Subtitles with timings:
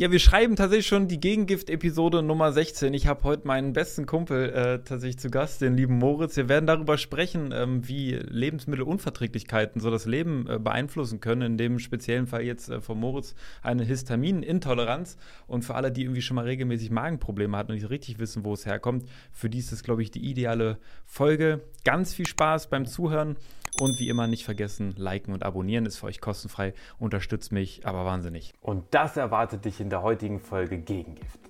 [0.00, 2.94] Ja, wir schreiben tatsächlich schon die Gegengift-Episode Nummer 16.
[2.94, 6.38] Ich habe heute meinen besten Kumpel äh, tatsächlich zu Gast, den lieben Moritz.
[6.38, 11.42] Wir werden darüber sprechen, ähm, wie Lebensmittelunverträglichkeiten so das Leben äh, beeinflussen können.
[11.42, 15.18] In dem speziellen Fall jetzt äh, von Moritz eine Histaminintoleranz.
[15.46, 18.54] Und für alle, die irgendwie schon mal regelmäßig Magenprobleme hatten und nicht richtig wissen, wo
[18.54, 21.60] es herkommt, für die ist es, glaube ich, die ideale Folge.
[21.84, 23.36] Ganz viel Spaß beim Zuhören.
[23.78, 28.04] Und wie immer nicht vergessen, liken und abonnieren ist für euch kostenfrei, unterstützt mich aber
[28.04, 28.52] wahnsinnig.
[28.60, 31.40] Und das erwartet dich in der heutigen Folge Gegengift.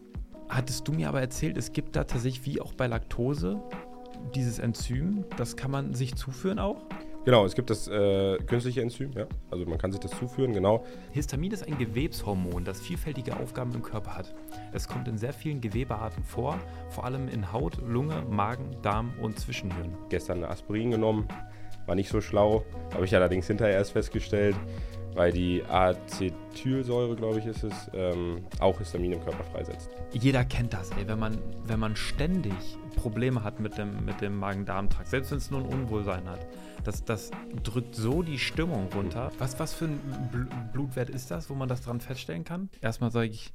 [0.48, 3.62] Hattest du mir aber erzählt, es gibt da tatsächlich wie auch bei Laktose
[4.34, 6.82] dieses Enzym, das kann man sich zuführen auch?
[7.24, 9.26] Genau, es gibt das äh, künstliche Enzym, ja.
[9.50, 10.84] Also man kann sich das zuführen, genau.
[11.12, 14.34] Histamin ist ein Gewebshormon, das vielfältige Aufgaben im Körper hat.
[14.72, 16.58] Es kommt in sehr vielen Gewebearten vor,
[16.88, 19.94] vor allem in Haut, Lunge, Magen, Darm und Zwischenhirn.
[20.08, 21.28] Gestern Aspirin genommen,
[21.90, 22.64] war nicht so schlau.
[22.94, 24.54] Habe ich allerdings hinterher erst festgestellt,
[25.14, 29.90] weil die Acetylsäure, glaube ich, ist es, ähm, auch Histamin im Körper freisetzt.
[30.12, 31.08] Jeder kennt das, ey.
[31.08, 32.54] Wenn man, wenn man ständig
[32.94, 36.46] Probleme hat mit dem, mit dem Magen-Darm-Trakt, selbst wenn es nur ein Unwohlsein hat,
[36.84, 37.32] das, das
[37.64, 39.32] drückt so die Stimmung runter.
[39.40, 42.70] Was, was für ein Blutwert ist das, wo man das dran feststellen kann?
[42.80, 43.52] Erstmal sage ich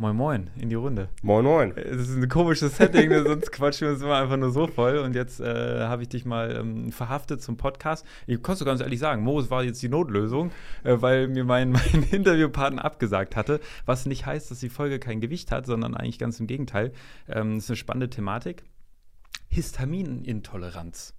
[0.00, 1.10] Moin Moin in die Runde.
[1.20, 1.76] Moin Moin.
[1.76, 3.22] Es ist ein komisches Setting, ne?
[3.22, 4.96] sonst quatschen wir uns immer einfach nur so voll.
[4.96, 8.06] Und jetzt äh, habe ich dich mal ähm, verhaftet zum Podcast.
[8.26, 10.52] Ich konnte ganz ehrlich sagen, Moos war jetzt die Notlösung,
[10.84, 13.60] äh, weil mir mein, mein Interviewpartner abgesagt hatte.
[13.84, 16.92] Was nicht heißt, dass die Folge kein Gewicht hat, sondern eigentlich ganz im Gegenteil.
[17.28, 18.64] Ähm, das ist eine spannende Thematik.
[19.50, 21.14] Histaminintoleranz.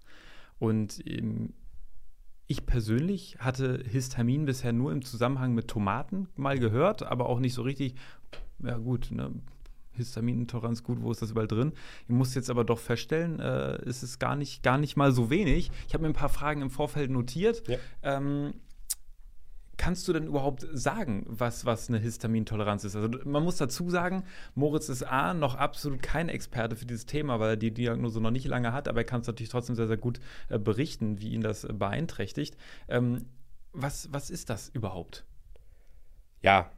[0.57, 1.53] Und ähm,
[2.51, 7.53] ich persönlich hatte Histamin bisher nur im Zusammenhang mit Tomaten mal gehört, aber auch nicht
[7.53, 7.95] so richtig
[8.63, 9.31] ja gut, ne?
[9.93, 11.73] Histaminintoleranz, gut, wo ist das überall drin?
[12.07, 15.29] Ich muss jetzt aber doch feststellen, äh, ist es gar nicht, gar nicht mal so
[15.29, 15.69] wenig.
[15.87, 17.67] Ich habe mir ein paar Fragen im Vorfeld notiert.
[17.67, 17.77] Ja.
[18.01, 18.53] Ähm,
[19.81, 22.95] kannst du denn überhaupt sagen, was, was eine Histamintoleranz ist?
[22.95, 24.23] Also man muss dazu sagen,
[24.53, 28.29] Moritz ist A, noch absolut kein Experte für dieses Thema, weil er die Diagnose noch
[28.29, 31.29] nicht lange hat, aber er kann es natürlich trotzdem sehr, sehr gut äh, berichten, wie
[31.29, 32.57] ihn das beeinträchtigt.
[32.89, 33.25] Ähm,
[33.73, 35.25] was, was ist das überhaupt?
[36.43, 36.69] Ja,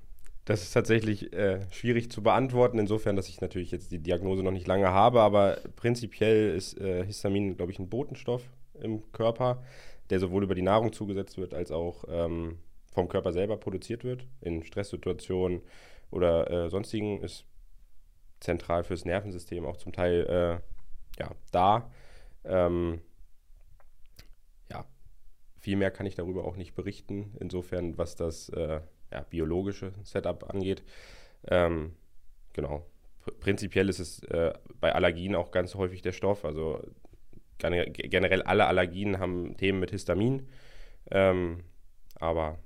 [0.46, 4.52] das ist tatsächlich äh, schwierig zu beantworten, insofern, dass ich natürlich jetzt die Diagnose noch
[4.52, 8.44] nicht lange habe, aber prinzipiell ist äh, Histamin, glaube ich, ein Botenstoff
[8.82, 9.62] im Körper,
[10.10, 12.60] der sowohl über die Nahrung zugesetzt wird, als auch ähm,
[12.94, 14.26] vom Körper selber produziert wird.
[14.42, 15.62] In Stresssituationen
[16.12, 17.46] oder äh, sonstigen ist
[18.40, 21.92] zentral fürs Nervensystem auch zum Teil äh, ja, da.
[22.44, 23.02] Ähm,
[24.70, 24.86] ja,
[25.58, 30.50] viel mehr kann ich darüber auch nicht berichten, insofern, was das äh, ja, biologische Setup
[30.50, 30.84] angeht.
[31.48, 31.94] Ähm,
[32.54, 32.86] genau.
[33.24, 36.44] Pr prinzipiell ist es äh, bei Allergien auch ganz häufig der Stoff.
[36.46, 36.82] Also
[37.58, 40.50] generell alle Allergien haben Themen mit Histamin.
[41.10, 41.64] Ähm,
[42.16, 42.60] aber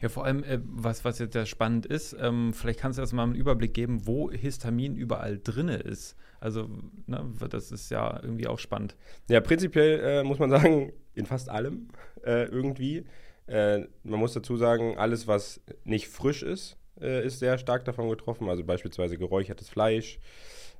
[0.00, 3.24] ja, vor allem, äh, was, was jetzt sehr spannend ist, ähm, vielleicht kannst du erstmal
[3.24, 6.16] einen Überblick geben, wo Histamin überall drin ist.
[6.38, 6.68] Also,
[7.06, 8.94] ne, das ist ja irgendwie auch spannend.
[9.28, 11.88] Ja, prinzipiell äh, muss man sagen, in fast allem
[12.24, 13.04] äh, irgendwie.
[13.46, 18.08] Äh, man muss dazu sagen, alles, was nicht frisch ist, äh, ist sehr stark davon
[18.10, 18.48] getroffen.
[18.48, 20.18] Also beispielsweise geräuchertes Fleisch,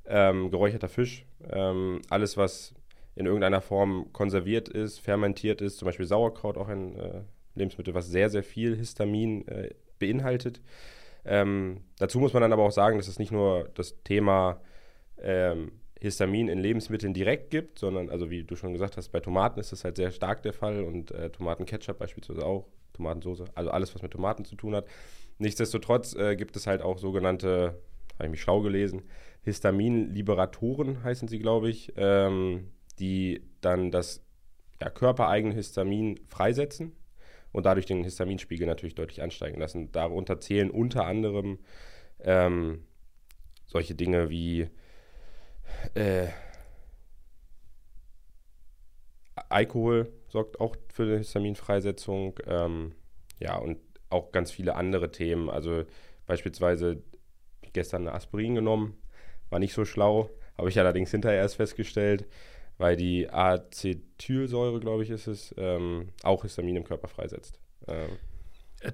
[0.06, 2.74] ähm, geräucherter Fisch, ähm, alles, was
[3.14, 7.22] in irgendeiner Form konserviert ist, fermentiert ist, zum Beispiel Sauerkraut, auch ein äh,
[7.56, 10.60] Lebensmittel, was sehr, sehr viel Histamin äh, beinhaltet.
[11.24, 14.60] Ähm, dazu muss man dann aber auch sagen, dass es nicht nur das Thema
[15.20, 19.58] ähm, Histamin in Lebensmitteln direkt gibt, sondern, also wie du schon gesagt hast, bei Tomaten
[19.58, 23.94] ist das halt sehr stark der Fall und äh, Tomatenketchup beispielsweise auch, Tomatensauce, also alles,
[23.94, 24.86] was mit Tomaten zu tun hat.
[25.38, 27.78] Nichtsdestotrotz äh, gibt es halt auch sogenannte,
[28.14, 29.02] habe ich mich schlau gelesen,
[29.42, 34.24] Histaminliberatoren heißen sie, glaube ich, ähm, die dann das
[34.80, 36.92] ja, körpereigene Histamin freisetzen
[37.56, 39.90] und dadurch den Histaminspiegel natürlich deutlich ansteigen lassen.
[39.90, 41.58] Darunter zählen unter anderem
[42.20, 42.84] ähm,
[43.64, 44.68] solche Dinge wie
[45.94, 46.26] äh,
[49.48, 52.38] Alkohol sorgt auch für eine Histaminfreisetzung.
[52.46, 52.94] Ähm,
[53.40, 53.78] ja, und
[54.10, 55.48] auch ganz viele andere Themen.
[55.48, 55.84] Also
[56.26, 57.02] beispielsweise
[57.72, 58.98] gestern eine Aspirin genommen,
[59.48, 60.28] war nicht so schlau,
[60.58, 62.26] habe ich allerdings hinterher erst festgestellt,
[62.78, 67.58] weil die Acetylsäure, glaube ich, ist es, ähm, auch Histamin im Körper freisetzt.
[67.86, 68.10] Ähm,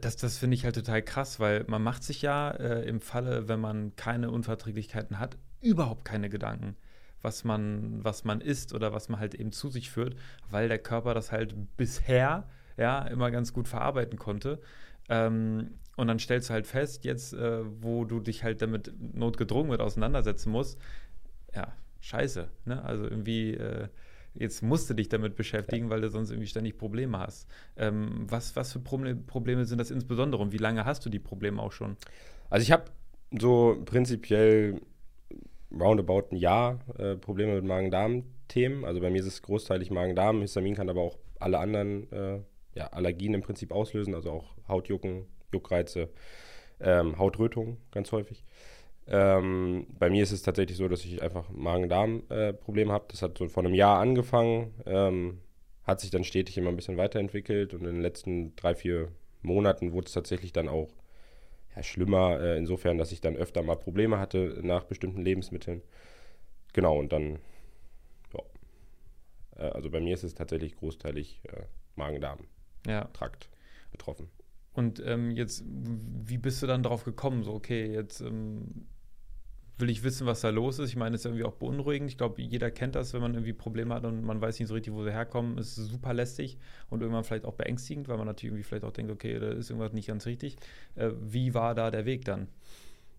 [0.00, 3.48] das, das finde ich halt total krass, weil man macht sich ja äh, im Falle,
[3.48, 6.76] wenn man keine Unverträglichkeiten hat, überhaupt keine Gedanken,
[7.20, 10.16] was man, was man isst oder was man halt eben zu sich führt,
[10.50, 14.60] weil der Körper das halt bisher ja immer ganz gut verarbeiten konnte.
[15.08, 19.70] Ähm, und dann stellst du halt fest, jetzt, äh, wo du dich halt damit notgedrungen
[19.70, 20.80] mit auseinandersetzen musst,
[21.54, 22.48] ja, scheiße.
[22.66, 22.84] Ne?
[22.84, 23.88] Also irgendwie äh,
[24.34, 25.90] jetzt musst du dich damit beschäftigen, ja.
[25.90, 27.48] weil du sonst irgendwie ständig Probleme hast.
[27.76, 31.62] Ähm, was, was für Probleme sind das insbesondere und wie lange hast du die Probleme
[31.62, 31.96] auch schon?
[32.50, 32.84] Also ich habe
[33.38, 34.80] so prinzipiell
[35.72, 38.84] roundabout ein Jahr äh, Probleme mit Magen-Darm-Themen.
[38.84, 40.40] Also bei mir ist es großteilig Magen-Darm.
[40.40, 42.40] Histamin kann aber auch alle anderen äh,
[42.74, 46.08] ja, Allergien im Prinzip auslösen, also auch Hautjucken, Juckreize,
[46.80, 48.44] ähm, Hautrötung ganz häufig.
[49.06, 53.06] Ähm, bei mir ist es tatsächlich so, dass ich einfach Magen-Darm-Probleme äh, habe.
[53.08, 55.40] Das hat so vor einem Jahr angefangen, ähm,
[55.84, 59.08] hat sich dann stetig immer ein bisschen weiterentwickelt und in den letzten drei, vier
[59.42, 60.90] Monaten wurde es tatsächlich dann auch
[61.74, 65.82] ja, schlimmer, äh, insofern, dass ich dann öfter mal Probleme hatte nach bestimmten Lebensmitteln.
[66.72, 67.38] Genau, und dann,
[68.32, 68.42] ja.
[69.56, 71.62] Äh, also bei mir ist es tatsächlich großteilig äh,
[71.96, 73.50] Magen-Darm-Trakt ja.
[73.90, 74.30] betroffen.
[74.74, 77.42] Und ähm, jetzt, wie bist du dann darauf gekommen?
[77.42, 78.86] So, okay, jetzt ähm,
[79.78, 80.88] will ich wissen, was da los ist.
[80.88, 82.08] Ich meine, es ist irgendwie auch beunruhigend.
[82.10, 84.74] Ich glaube, jeder kennt das, wenn man irgendwie Probleme hat und man weiß nicht so
[84.74, 85.58] richtig, wo sie herkommen.
[85.58, 86.58] Es ist super lästig
[86.88, 89.70] und irgendwann vielleicht auch beängstigend, weil man natürlich irgendwie vielleicht auch denkt, okay, da ist
[89.70, 90.56] irgendwas nicht ganz richtig.
[90.94, 92.48] Äh, wie war da der Weg dann?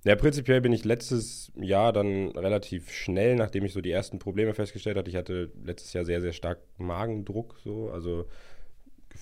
[0.05, 4.53] Ja, prinzipiell bin ich letztes Jahr dann relativ schnell, nachdem ich so die ersten Probleme
[4.53, 5.09] festgestellt hatte.
[5.09, 8.25] Ich hatte letztes Jahr sehr, sehr stark Magendruck, so, also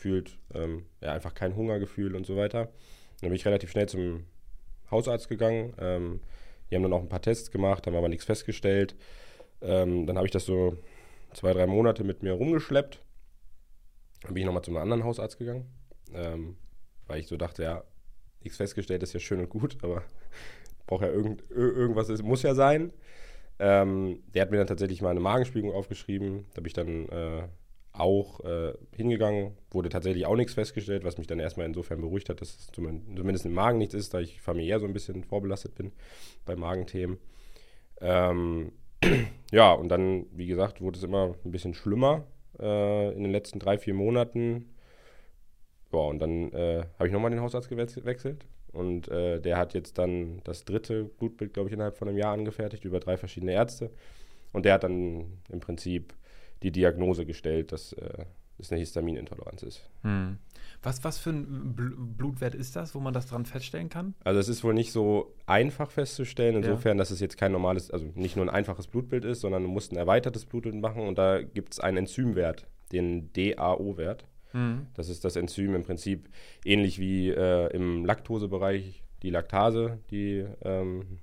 [0.01, 2.69] gefühlt ähm, ja, einfach kein Hungergefühl und so weiter.
[3.21, 4.25] Dann bin ich relativ schnell zum
[4.89, 5.73] Hausarzt gegangen.
[5.77, 6.21] Ähm,
[6.69, 8.95] die haben dann auch ein paar Tests gemacht, haben aber nichts festgestellt.
[9.61, 10.75] Ähm, dann habe ich das so
[11.33, 12.99] zwei, drei Monate mit mir rumgeschleppt.
[14.23, 15.67] Dann bin ich nochmal zu einem anderen Hausarzt gegangen,
[16.15, 16.57] ähm,
[17.05, 17.83] weil ich so dachte, ja,
[18.41, 20.03] nichts festgestellt ist ja schön und gut, aber
[20.87, 22.91] braucht ja irgend, irgendwas, ist, muss ja sein.
[23.59, 26.45] Ähm, der hat mir dann tatsächlich mal eine Magenspiegelung aufgeschrieben.
[26.53, 27.43] Da habe ich dann äh,
[27.93, 32.41] auch äh, hingegangen, wurde tatsächlich auch nichts festgestellt, was mich dann erstmal insofern beruhigt hat,
[32.41, 35.91] dass es zumindest im Magen nichts ist, da ich familiär so ein bisschen vorbelastet bin
[36.45, 37.17] bei Magenthemen.
[37.99, 38.71] Ähm,
[39.51, 42.25] ja, und dann, wie gesagt, wurde es immer ein bisschen schlimmer
[42.59, 44.73] äh, in den letzten drei, vier Monaten.
[45.91, 48.45] Ja, und dann äh, habe ich nochmal den Hausarzt gewechselt.
[48.71, 52.33] Und äh, der hat jetzt dann das dritte Blutbild, glaube ich, innerhalb von einem Jahr
[52.33, 53.91] angefertigt über drei verschiedene Ärzte.
[54.53, 56.13] Und der hat dann im Prinzip
[56.63, 58.25] die Diagnose gestellt, dass äh,
[58.57, 59.89] es eine Histaminintoleranz ist.
[60.03, 60.37] Hm.
[60.83, 64.15] Was, was für ein Bl Blutwert ist das, wo man das dran feststellen kann?
[64.23, 67.01] Also es ist wohl nicht so einfach festzustellen, insofern, ja.
[67.01, 69.91] dass es jetzt kein normales, also nicht nur ein einfaches Blutbild ist, sondern du musst
[69.91, 74.25] ein erweitertes Blutbild machen und da gibt es einen Enzymwert, den DAO-Wert.
[74.53, 74.87] Mhm.
[74.95, 76.29] Das ist das Enzym im Prinzip
[76.65, 81.19] ähnlich wie äh, im Laktosebereich die Laktase, die ähm,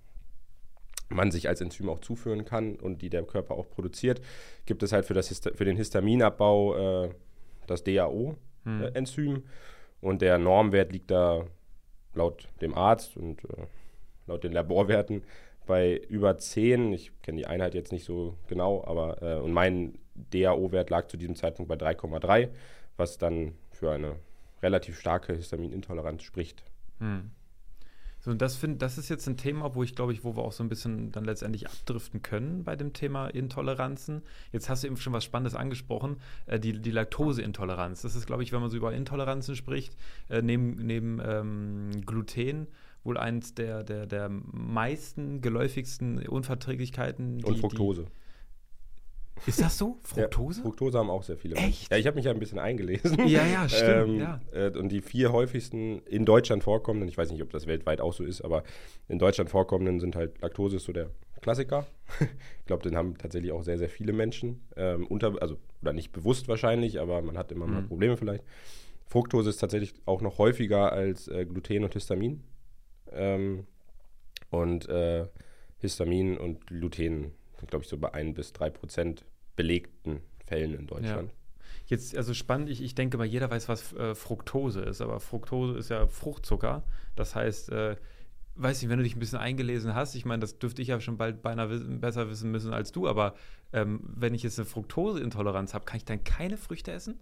[1.08, 4.20] man sich als Enzym auch zuführen kann und die der Körper auch produziert,
[4.66, 7.10] gibt es halt für, das für den Histaminabbau äh,
[7.66, 9.36] das DAO-Enzym.
[9.36, 9.36] Hm.
[9.36, 9.42] Äh,
[10.00, 11.44] und der Normwert liegt da
[12.14, 13.66] laut dem Arzt und äh,
[14.26, 15.22] laut den Laborwerten
[15.66, 16.92] bei über 10.
[16.92, 21.16] Ich kenne die Einheit jetzt nicht so genau, aber äh, und mein DAO-Wert lag zu
[21.16, 22.48] diesem Zeitpunkt bei 3,3,
[22.96, 24.16] was dann für eine
[24.62, 26.62] relativ starke Histaminintoleranz spricht.
[26.98, 27.30] Hm.
[28.28, 30.42] So, und das, find, das ist jetzt ein Thema, wo ich glaube ich, wo wir
[30.42, 34.20] auch so ein bisschen dann letztendlich abdriften können bei dem Thema Intoleranzen.
[34.52, 38.02] Jetzt hast du eben schon was Spannendes angesprochen, äh, die, die Laktoseintoleranz.
[38.02, 39.96] Das ist, glaube ich, wenn man so über Intoleranzen spricht,
[40.28, 42.66] äh, neben, neben ähm, Gluten
[43.02, 47.38] wohl eins der, der, der meisten geläufigsten Unverträglichkeiten.
[47.38, 48.02] Die, und Fructose.
[48.02, 48.27] Die,
[49.46, 49.98] ist das so?
[50.02, 50.60] Fructose?
[50.60, 51.56] Ja, Fructose haben auch sehr viele.
[51.56, 51.90] Echt?
[51.90, 53.18] Ja, ich habe mich ja ein bisschen eingelesen.
[53.28, 54.08] Ja, ja, stimmt.
[54.08, 54.40] Ähm, ja.
[54.52, 58.12] Äh, und die vier häufigsten in Deutschland vorkommenden, ich weiß nicht, ob das weltweit auch
[58.12, 58.62] so ist, aber
[59.08, 61.10] in Deutschland vorkommenden sind halt Laktose ist so der
[61.40, 61.86] Klassiker.
[62.20, 64.62] ich glaube, den haben tatsächlich auch sehr, sehr viele Menschen.
[64.76, 67.74] Ähm, unter, also, oder nicht bewusst wahrscheinlich, aber man hat immer mhm.
[67.74, 68.44] mal Probleme vielleicht.
[69.06, 72.42] Fructose ist tatsächlich auch noch häufiger als äh, Gluten und Histamin.
[73.12, 73.66] Ähm,
[74.50, 75.26] und äh,
[75.78, 77.32] Histamin und Gluten
[77.66, 79.24] glaube ich, so bei ein bis drei Prozent
[79.56, 81.30] belegten Fällen in Deutschland.
[81.30, 81.34] Ja.
[81.86, 85.78] Jetzt, also spannend, ich, ich denke mal, jeder weiß, was äh, Fructose ist, aber Fructose
[85.78, 86.82] ist ja Fruchtzucker.
[87.16, 87.96] Das heißt, äh,
[88.56, 91.00] weiß nicht, wenn du dich ein bisschen eingelesen hast, ich meine, das dürfte ich ja
[91.00, 93.34] schon bald beinahe wissen, besser wissen müssen als du, aber
[93.72, 97.18] ähm, wenn ich jetzt eine Fructoseintoleranz habe, kann ich dann keine Früchte essen?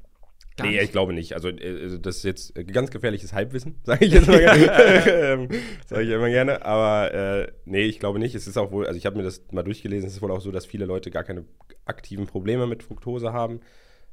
[0.57, 0.85] Gar nee, nicht.
[0.85, 1.35] ich glaube nicht.
[1.35, 4.65] Also, äh, also, das ist jetzt ganz gefährliches Halbwissen, sage ich jetzt mal gerne.
[5.07, 5.49] ähm,
[5.87, 6.65] sage ich immer gerne.
[6.65, 8.35] Aber äh, nee, ich glaube nicht.
[8.35, 10.41] Es ist auch wohl, also ich habe mir das mal durchgelesen, es ist wohl auch
[10.41, 11.45] so, dass viele Leute gar keine
[11.85, 13.61] aktiven Probleme mit Fructose haben.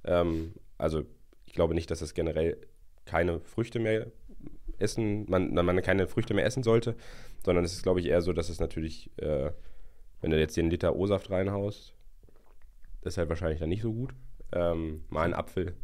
[0.04, 1.04] Ähm, also
[1.46, 2.58] ich glaube nicht, dass es generell
[3.06, 4.08] keine Früchte mehr
[4.80, 6.96] essen, man, man keine Früchte mehr essen sollte,
[7.46, 9.52] sondern es ist, glaube ich, eher so, dass es natürlich, äh,
[10.22, 11.94] wenn du jetzt den Liter O-Saft reinhaust,
[13.04, 14.14] ist halt wahrscheinlich dann nicht so gut.
[14.52, 15.76] Ähm, mal ein Apfel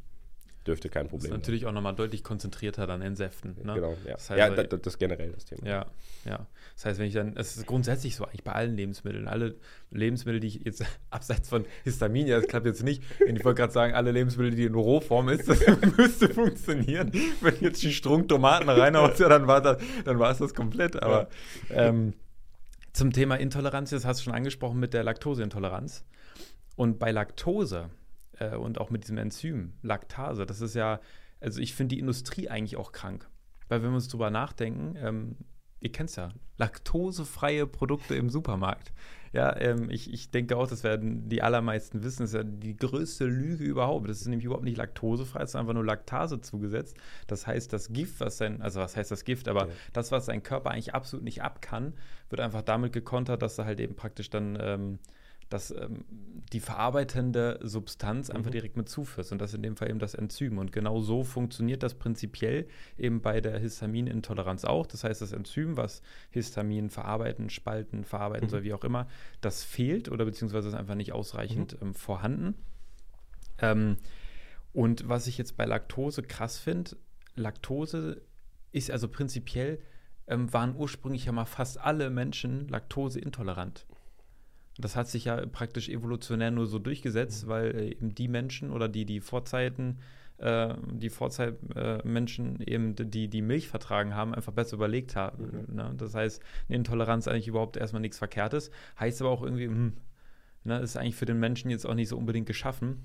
[0.68, 3.56] dürfte kein Das Problem ist natürlich auch nochmal deutlich konzentrierter dann in Säften.
[3.64, 3.64] Ne?
[3.66, 3.76] sein.
[3.76, 4.14] Genau, ja.
[4.14, 5.68] Das heißt, ja, weil- das, ist generell das Thema.
[5.68, 5.86] Ja,
[6.26, 6.48] ja.
[6.76, 9.56] Das heißt, wenn ich dann, es ist grundsätzlich so eigentlich bei allen Lebensmitteln, alle
[9.92, 13.04] Lebensmittel, die ich jetzt abseits von Histamin, ja, das klappt jetzt nicht.
[13.28, 15.60] Und ich wollte gerade sagen, alle Lebensmittel, die in Rohform ist, das
[15.98, 17.12] müsste funktionieren.
[17.42, 20.54] Wenn ich jetzt die Strunk Tomaten reinhaust, ja, dann war das, dann war es das
[20.54, 21.02] komplett.
[21.02, 21.30] Aber
[21.70, 22.14] ähm,
[22.94, 26.04] zum Thema Intoleranz, das hast du schon angesprochen mit der Laktoseintoleranz.
[26.76, 27.90] Und bei Laktose
[28.40, 31.00] äh, und auch mit diesem Enzym, Laktase, das ist ja,
[31.40, 33.30] also ich finde die Industrie eigentlich auch krank.
[33.68, 35.36] Weil wenn wir uns drüber nachdenken, ähm,
[35.80, 38.92] ihr kennt es ja, laktosefreie Produkte im Supermarkt.
[39.32, 42.76] Ja, ähm, ich, ich denke auch, das werden die allermeisten wissen, das ist ja die
[42.76, 44.10] größte Lüge überhaupt.
[44.10, 46.98] Das ist nämlich überhaupt nicht laktosefrei, es ist einfach nur Laktase zugesetzt.
[47.28, 49.74] Das heißt, das Gift, was sein, also was heißt das Gift, aber Ja.
[49.94, 51.94] das, was sein Körper eigentlich absolut nicht ab kann,
[52.30, 55.00] wird einfach damit gekontert, dass er halt eben praktisch dann ähm,
[55.50, 56.06] dass ähm,
[56.54, 60.58] die verarbeitende Substanz einfach direkt mit zuführst und das in dem Fall eben das Enzym.
[60.58, 64.86] Und genau so funktioniert das prinzipiell eben bei der Histaminintoleranz auch.
[64.86, 69.08] Das heißt, das Enzym, was Histamin verarbeiten, spalten, verarbeiten soll, wie auch immer,
[69.42, 72.56] das fehlt oder beziehungsweise ist einfach nicht ausreichend ähm, vorhanden.
[73.60, 73.98] Ähm,
[74.74, 76.96] und was ich jetzt bei Laktose krass finde,
[77.36, 78.22] Laktose
[78.72, 79.80] ist also prinzipiell,
[80.28, 83.86] ähm, waren ursprünglich ja mal fast alle Menschen laktoseintolerant.
[84.80, 88.88] Das hat sich ja praktisch evolutionär nur so durchgesetzt, weil äh, eben die Menschen oder
[88.88, 89.98] die, die Vorzeiten,
[90.38, 95.66] äh, die Vorzeitmenschen eben, die die Milch vertragen haben, einfach besser überlegt haben.
[95.74, 95.94] Ne?
[95.98, 98.72] Das heißt, eine Intoleranz eigentlich überhaupt erstmal nichts Verkehrtes.
[99.00, 99.94] Heißt aber auch irgendwie, hm,
[100.64, 103.04] ne, ist eigentlich für den Menschen jetzt auch nicht so unbedingt geschaffen.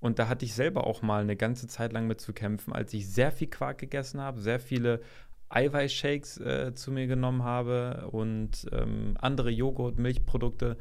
[0.00, 2.94] Und da hatte ich selber auch mal eine ganze Zeit lang mit zu kämpfen, als
[2.94, 5.00] ich sehr viel Quark gegessen habe, sehr viele
[5.48, 10.76] Eiweißshakes äh, zu mir genommen habe und ähm, andere Joghurt, Milchprodukte,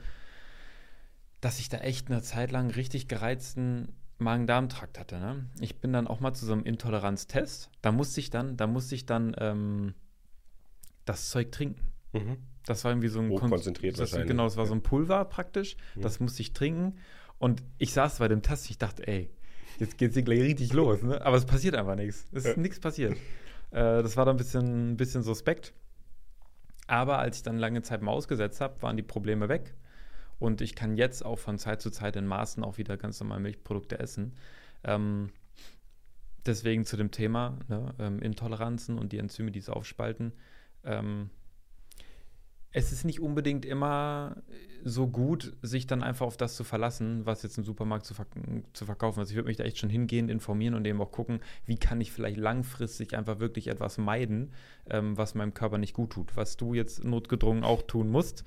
[1.41, 5.19] dass ich da echt eine Zeit lang richtig gereizten Magen-Darm-Trakt hatte.
[5.19, 5.45] Ne?
[5.59, 7.69] Ich bin dann auch mal zu so einem Intoleranztest.
[7.81, 9.93] Da musste ich dann, da musste ich dann ähm,
[11.05, 11.79] das Zeug trinken.
[12.13, 12.37] Mhm.
[12.65, 14.27] Das war irgendwie so ein Kon- Hochkonzentriert das, wahrscheinlich.
[14.29, 15.77] Genau, es war so ein Pulver praktisch.
[15.95, 16.01] Mhm.
[16.01, 16.97] Das musste ich trinken.
[17.37, 19.29] Und ich saß bei dem Test, ich dachte, ey,
[19.77, 21.03] jetzt geht's hier gleich richtig los.
[21.03, 21.23] Ne?
[21.23, 22.25] Aber es passiert einfach nichts.
[22.31, 22.61] Es ist Ja.
[22.61, 23.13] nichts passiert.
[23.69, 25.73] Äh, das war dann ein bisschen, ein bisschen suspekt.
[26.87, 29.75] Aber als ich dann lange Zeit mal ausgesetzt habe, waren die Probleme weg.
[30.39, 33.39] Und ich kann jetzt auch von Zeit zu Zeit in Maßen auch wieder ganz normal
[33.39, 34.33] Milchprodukte essen.
[34.83, 35.31] Ähm,
[36.45, 40.33] deswegen zu dem Thema ne, ähm, Intoleranzen und die Enzyme, die es aufspalten.
[40.83, 41.29] Ähm,
[42.71, 44.35] es ist nicht unbedingt immer
[44.83, 48.27] so gut, sich dann einfach auf das zu verlassen, was jetzt im Supermarkt zu, verk
[48.73, 49.31] zu verkaufen ist.
[49.31, 52.11] Ich würde mich da echt schon hingehend informieren und eben auch gucken, wie kann ich
[52.11, 54.53] vielleicht langfristig einfach wirklich etwas meiden,
[54.89, 56.35] ähm, was meinem Körper nicht gut tut.
[56.35, 58.43] Was du jetzt notgedrungen auch tun musst.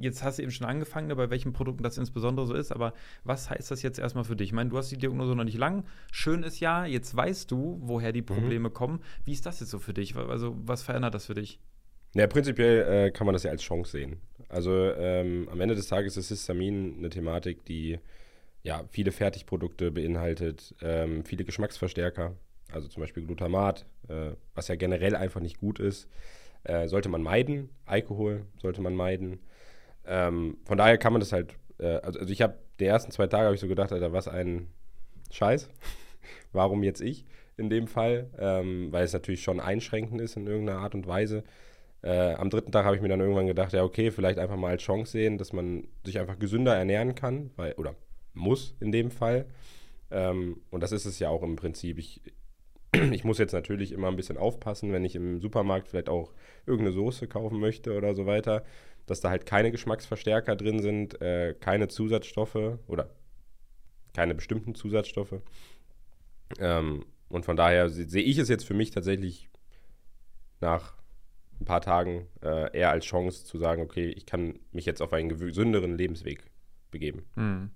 [0.00, 2.94] Jetzt hast du eben schon angefangen, ne, bei welchen Produkten das insbesondere so ist, aber
[3.24, 4.48] was heißt das jetzt erstmal für dich?
[4.48, 5.84] Ich meine, du hast die Diagnose noch nicht lang.
[6.10, 9.00] Schön ist ja, jetzt weißt du, woher die Probleme kommen.
[9.24, 10.16] Wie ist das jetzt so für dich?
[10.16, 11.60] Also, was verändert das für dich?
[12.14, 14.18] Ja, prinzipiell äh, kann man das ja als Chance sehen.
[14.48, 17.98] Also ähm, am Ende des Tages ist Histamin eine Thematik, die
[18.62, 22.36] ja viele Fertigprodukte beinhaltet, ähm, viele Geschmacksverstärker,
[22.70, 26.06] also zum Beispiel Glutamat, äh, was ja generell einfach nicht gut ist,
[26.64, 27.70] äh, sollte man meiden.
[27.86, 29.40] Alkohol sollte man meiden.
[30.06, 33.26] Ähm, von daher kann man das halt, äh, also, also ich habe die ersten zwei
[33.26, 34.68] Tage habe ich so gedacht, Alter, was ein
[35.30, 35.68] Scheiß.
[36.52, 37.24] Warum jetzt ich
[37.56, 38.30] in dem Fall?
[38.38, 41.44] Ähm, weil es natürlich schon einschränkend ist in irgendeiner Art und Weise.
[42.02, 44.70] Äh, am dritten Tag habe ich mir dann irgendwann gedacht, ja, okay, vielleicht einfach mal
[44.70, 47.94] als Chance sehen, dass man sich einfach gesünder ernähren kann, weil, oder
[48.34, 49.46] muss in dem Fall.
[50.10, 51.98] Ähm, und das ist es ja auch im Prinzip.
[51.98, 52.20] Ich,
[53.12, 56.32] ich muss jetzt natürlich immer ein bisschen aufpassen, wenn ich im Supermarkt vielleicht auch
[56.66, 58.64] irgendeine Soße kaufen möchte oder so weiter,
[59.06, 63.10] dass da halt keine Geschmacksverstärker drin sind, äh, keine Zusatzstoffe oder
[64.14, 65.40] keine bestimmten Zusatzstoffe.
[66.58, 69.48] Ähm, und von daher se- sehe ich es jetzt für mich tatsächlich
[70.60, 70.94] nach
[71.60, 75.12] ein paar Tagen äh, eher als Chance zu sagen, okay, ich kann mich jetzt auf
[75.12, 76.50] einen gesünderen Lebensweg
[76.90, 77.24] begeben.
[77.36, 77.70] Mhm.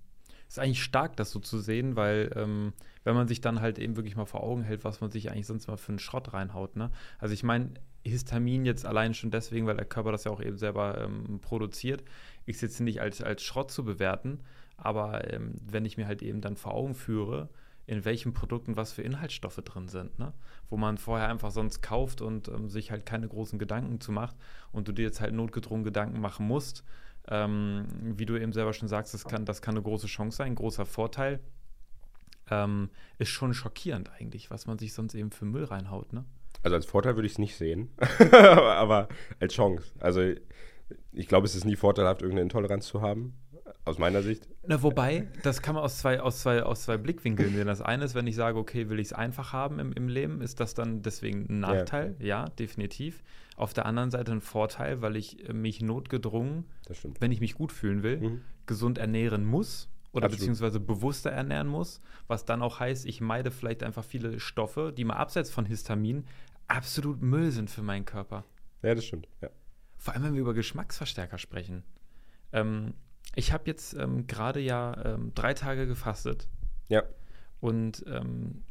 [0.48, 2.72] Ist eigentlich stark, das so zu sehen, weil ähm,
[3.04, 5.46] wenn man sich dann halt eben wirklich mal vor Augen hält, was man sich eigentlich
[5.46, 6.76] sonst mal für einen Schrott reinhaut.
[6.76, 6.90] Ne?
[7.18, 7.70] Also ich meine,
[8.04, 12.04] Histamin jetzt allein schon deswegen, weil der Körper das ja auch eben selber ähm, produziert,
[12.46, 14.40] ist jetzt nicht als, als Schrott zu bewerten,
[14.76, 17.48] aber ähm, wenn ich mir halt eben dann vor Augen führe,
[17.86, 20.32] in welchen Produkten was für Inhaltsstoffe drin sind, ne?
[20.68, 24.36] wo man vorher einfach sonst kauft und ähm, sich halt keine großen Gedanken zu macht
[24.72, 26.84] und du dir jetzt halt notgedrungen Gedanken machen musst,
[27.28, 30.52] ähm, wie du eben selber schon sagst, das kann, das kann eine große Chance sein,
[30.52, 31.40] ein großer Vorteil.
[32.48, 36.24] Ähm, ist schon schockierend eigentlich, was man sich sonst eben für Müll reinhaut, ne?
[36.62, 37.90] Also als Vorteil würde ich es nicht sehen,
[38.32, 39.08] aber
[39.40, 39.92] als Chance.
[39.98, 40.32] Also
[41.12, 43.34] ich glaube, es ist nie vorteilhaft, irgendeine Intoleranz zu haben.
[43.84, 44.48] Aus meiner Sicht.
[44.66, 47.66] Na, wobei, das kann man aus zwei, aus zwei, aus zwei Blickwinkeln sehen.
[47.66, 50.40] Das eine ist, wenn ich sage, okay, will ich es einfach haben im, im Leben,
[50.40, 52.16] ist das dann deswegen ein Nachteil?
[52.18, 52.26] Ja.
[52.26, 52.48] ja.
[52.48, 53.22] definitiv.
[53.56, 56.64] Auf der anderen Seite ein Vorteil, weil ich äh, mich notgedrungen,
[57.20, 58.40] wenn ich mich gut fühlen will, mhm.
[58.66, 60.40] gesund ernähren muss oder Absolut.
[60.40, 65.04] beziehungsweise bewusster ernähren muss, was dann auch heißt, ich meide vielleicht einfach viele Stoffe, die
[65.04, 66.24] mal abseits von Histamin
[66.68, 68.44] absolut Müll sind für meinen Körper.
[68.82, 69.28] Ja, das stimmt.
[69.40, 69.50] Ja.
[69.96, 71.82] Vor allem, wenn wir über Geschmacksverstärker sprechen.
[72.52, 72.94] Ähm,
[73.36, 76.48] ich habe jetzt ähm, gerade ja ähm, drei Tage gefastet.
[76.88, 77.04] Ja.
[77.60, 78.64] Und ähm,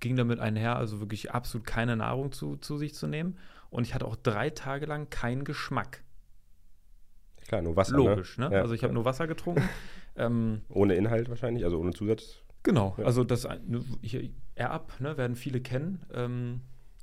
[0.00, 3.38] ging damit einher, also wirklich absolut keine Nahrung zu, zu sich zu nehmen.
[3.70, 6.02] Und ich hatte auch drei Tage lang keinen Geschmack.
[7.46, 7.96] Klar, nur Wasser.
[7.96, 8.04] Ne?
[8.04, 8.48] Logisch, ne?
[8.48, 8.56] ne?
[8.56, 9.62] Ja, also ich habe nur Wasser getrunken.
[10.20, 12.42] Ähm, ohne Inhalt wahrscheinlich, also ohne Zusatz.
[12.64, 13.04] Genau, ja.
[13.04, 13.46] also das
[14.02, 16.04] ich, Air-Up, ne, werden viele kennen.
[16.12, 16.62] Ähm,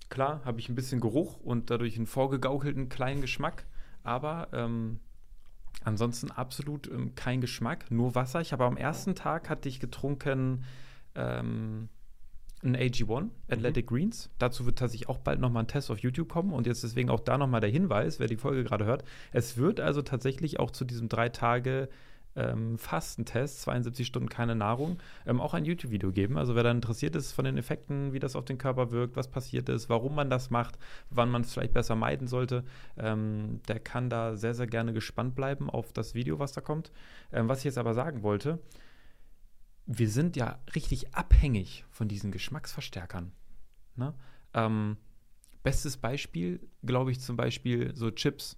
[0.10, 3.68] klar, habe ich ein bisschen Geruch und dadurch einen vorgegaukelten kleinen Geschmack,
[4.04, 5.00] aber ähm,
[5.84, 8.41] Ansonsten absolut ähm, kein Geschmack, nur Wasser.
[8.41, 10.63] Ich habe am ersten Tag hatte ich getrunken
[11.15, 11.89] ähm,
[12.63, 13.96] ein AG1, Athletic mhm.
[13.96, 14.29] Greens.
[14.39, 16.53] Dazu wird tatsächlich auch bald nochmal ein Test auf YouTube kommen.
[16.53, 19.03] Und jetzt deswegen auch da nochmal der Hinweis, wer die Folge gerade hört.
[19.32, 21.89] Es wird also tatsächlich auch zu diesem drei Tage
[22.36, 26.38] ähm, Fastentest, 72 Stunden keine Nahrung, ähm, auch ein YouTube-Video geben.
[26.38, 29.30] Also wer da interessiert ist von den Effekten, wie das auf den Körper wirkt, was
[29.30, 30.77] passiert ist, warum man das macht,
[31.10, 32.63] wann man es vielleicht besser meiden sollte,
[32.98, 36.92] ähm, der kann da sehr, sehr gerne gespannt bleiben auf das Video, was da kommt.
[37.32, 38.60] Ähm, was ich jetzt aber sagen wollte,
[39.86, 43.32] wir sind ja richtig abhängig von diesen Geschmacksverstärkern.
[43.96, 44.13] Ne?
[44.54, 44.98] Ähm,
[45.63, 48.58] bestes Beispiel, glaube ich, zum Beispiel so Chips.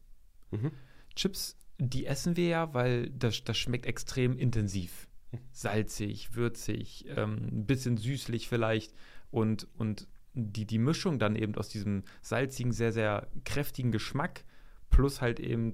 [0.51, 0.71] Mhm.
[1.15, 5.07] Chips die essen wir ja, weil das, das schmeckt extrem intensiv.
[5.51, 8.93] Salzig, würzig, ähm, ein bisschen süßlich vielleicht.
[9.29, 14.43] Und, und die, die Mischung dann eben aus diesem salzigen, sehr, sehr kräftigen Geschmack
[14.89, 15.73] plus halt eben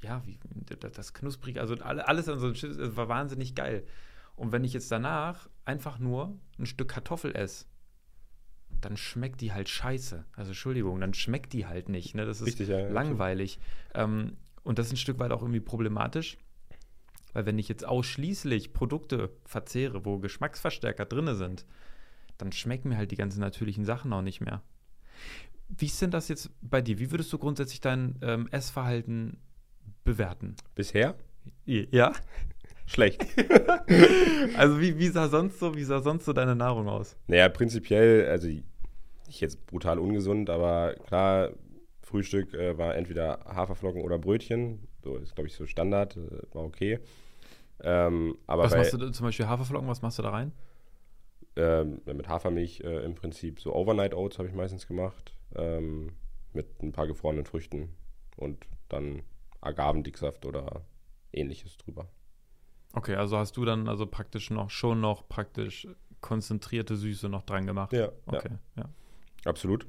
[0.00, 0.38] ja, wie,
[0.78, 3.84] das Knusprige, also alles an so einem Chips war wahnsinnig geil.
[4.36, 7.66] Und wenn ich jetzt danach einfach nur ein Stück Kartoffel esse,
[8.80, 10.24] dann schmeckt die halt scheiße.
[10.36, 12.14] Also Entschuldigung, dann schmeckt die halt nicht.
[12.14, 12.24] Ne?
[12.24, 13.58] Das ist Richtig, ja, langweilig.
[13.94, 14.36] Ähm,
[14.68, 16.36] und das ist ein Stück weit auch irgendwie problematisch,
[17.32, 21.64] weil wenn ich jetzt ausschließlich Produkte verzehre, wo Geschmacksverstärker drin sind,
[22.36, 24.60] dann schmecken mir halt die ganzen natürlichen Sachen auch nicht mehr.
[25.70, 26.98] Wie ist denn das jetzt bei dir?
[26.98, 29.38] Wie würdest du grundsätzlich dein ähm, Essverhalten
[30.04, 30.54] bewerten?
[30.74, 31.14] Bisher?
[31.64, 32.12] Ja.
[32.84, 33.24] Schlecht.
[34.54, 37.16] also wie, wie, sah sonst so, wie sah sonst so deine Nahrung aus?
[37.26, 41.52] Naja, prinzipiell, also nicht jetzt brutal ungesund, aber klar,
[42.08, 44.88] Frühstück äh, war entweder Haferflocken oder Brötchen.
[45.04, 46.16] So ist, glaube ich, so Standard.
[46.16, 47.00] Äh, war okay.
[47.80, 49.88] Ähm, aber was machst du zum Beispiel Haferflocken?
[49.88, 50.52] Was machst du da rein?
[51.54, 55.34] Ähm, mit Hafermilch äh, im Prinzip so Overnight Oats habe ich meistens gemacht.
[55.54, 56.12] Ähm,
[56.52, 57.90] mit ein paar gefrorenen Früchten
[58.36, 59.22] und dann
[59.60, 60.82] Agavendicksaft oder
[61.32, 62.08] ähnliches drüber.
[62.94, 65.86] Okay, also hast du dann also praktisch noch schon noch praktisch
[66.20, 67.92] konzentrierte Süße noch dran gemacht?
[67.92, 68.10] Ja.
[68.26, 68.82] Okay, ja.
[68.82, 68.88] ja.
[69.44, 69.86] Absolut.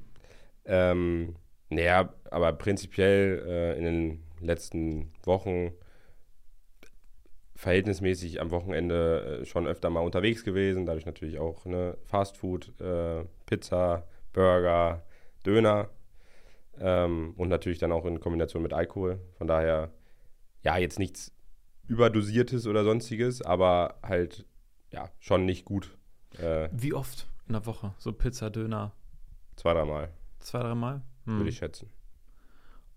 [0.65, 1.35] Ähm,
[1.69, 5.71] naja, aber prinzipiell äh, in den letzten Wochen
[7.55, 10.85] verhältnismäßig am Wochenende äh, schon öfter mal unterwegs gewesen.
[10.85, 15.03] Dadurch natürlich auch ne, Fast Food, äh, Pizza, Burger,
[15.45, 15.89] Döner
[16.79, 19.19] ähm, und natürlich dann auch in Kombination mit Alkohol.
[19.37, 19.91] Von daher,
[20.63, 21.33] ja, jetzt nichts
[21.87, 24.45] überdosiertes oder sonstiges, aber halt,
[24.91, 25.97] ja, schon nicht gut.
[26.37, 27.93] Äh, Wie oft in der Woche?
[27.97, 28.93] So Pizza, Döner?
[29.55, 30.09] Zwei, dreimal.
[30.39, 31.01] Zwei, dreimal?
[31.25, 31.37] Hm.
[31.37, 31.89] würde ich schätzen.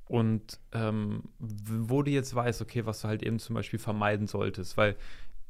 [0.07, 4.77] Und ähm, wo du jetzt weißt, okay, was du halt eben zum Beispiel vermeiden solltest,
[4.77, 4.97] weil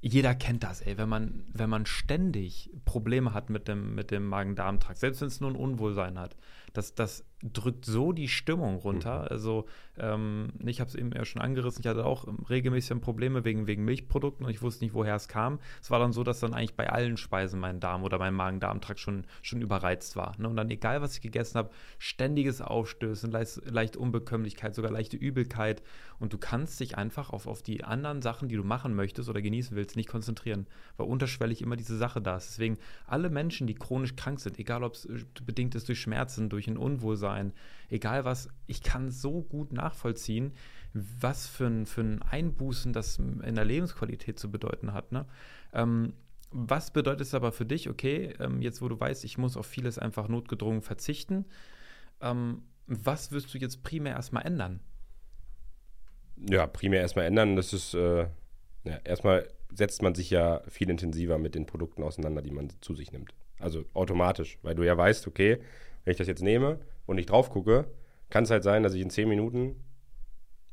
[0.00, 4.26] jeder kennt das, ey, wenn man, wenn man ständig Probleme hat mit dem, mit dem
[4.26, 6.36] Magen-Darm-Trakt, selbst wenn es nur ein Unwohlsein hat,
[6.72, 9.22] das, das drückt so die Stimmung runter.
[9.22, 9.28] Mhm.
[9.28, 9.66] Also
[9.98, 13.84] ähm, ich habe es eben ja schon angerissen, ich hatte auch regelmäßig Probleme wegen, wegen
[13.84, 15.58] Milchprodukten und ich wusste nicht, woher es kam.
[15.80, 19.00] Es war dann so, dass dann eigentlich bei allen Speisen mein Darm oder mein Magen-Darm-Trakt
[19.00, 20.34] schon, schon überreizt war.
[20.38, 20.48] Ne?
[20.48, 25.82] Und dann egal, was ich gegessen habe, ständiges Aufstößen, leicht, leichte Unbekömmlichkeit, sogar leichte Übelkeit.
[26.20, 29.42] Und du kannst dich einfach auf, auf die anderen Sachen, die du machen möchtest oder
[29.42, 32.50] genießen willst, nicht konzentrieren, weil unterschwellig immer diese Sache da ist.
[32.50, 36.48] Deswegen alle Menschen, die chronisch krank sind, egal ob es äh, bedingt ist durch Schmerzen,
[36.48, 37.52] durch ein Unwohlsein,
[37.88, 40.52] egal was, ich kann so gut nachvollziehen,
[40.94, 45.12] was für ein, für ein Einbußen das in der Lebensqualität zu bedeuten hat.
[45.12, 45.26] Ne?
[45.72, 46.14] Ähm,
[46.50, 49.66] was bedeutet es aber für dich, okay, ähm, jetzt wo du weißt, ich muss auf
[49.66, 51.46] vieles einfach notgedrungen verzichten,
[52.20, 54.80] ähm, was wirst du jetzt primär erstmal ändern?
[56.36, 58.26] Ja, primär erstmal ändern, das ist, äh,
[58.84, 62.94] ja, erstmal setzt man sich ja viel intensiver mit den Produkten auseinander, die man zu
[62.94, 63.32] sich nimmt.
[63.58, 65.58] Also automatisch, weil du ja weißt, okay,
[66.04, 67.86] wenn ich das jetzt nehme und nicht drauf gucke,
[68.30, 69.76] kann es halt sein, dass ich in 10 Minuten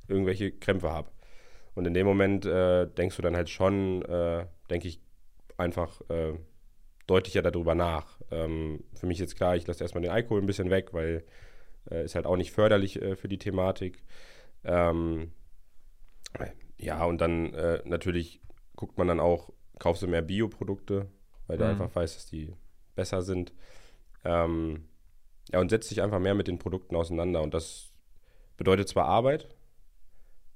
[0.07, 1.09] irgendwelche Krämpfe habe.
[1.75, 5.01] Und in dem Moment äh, denkst du dann halt schon, äh, denke ich,
[5.57, 6.33] einfach äh,
[7.07, 8.19] deutlicher darüber nach.
[8.31, 11.23] Ähm, für mich ist klar, ich lasse erstmal den Alkohol ein bisschen weg, weil
[11.91, 14.03] äh, ist halt auch nicht förderlich äh, für die Thematik.
[14.63, 15.31] Ähm,
[16.77, 18.41] ja, und dann äh, natürlich
[18.75, 21.07] guckt man dann auch, kaufst du mehr Bioprodukte,
[21.47, 21.69] weil du Mhm.
[21.69, 22.53] einfach weißt, dass die
[22.95, 23.53] besser sind.
[24.23, 24.85] Ähm,
[25.51, 27.41] ja, und setzt dich einfach mehr mit den Produkten auseinander.
[27.41, 27.91] Und das
[28.57, 29.47] bedeutet zwar Arbeit,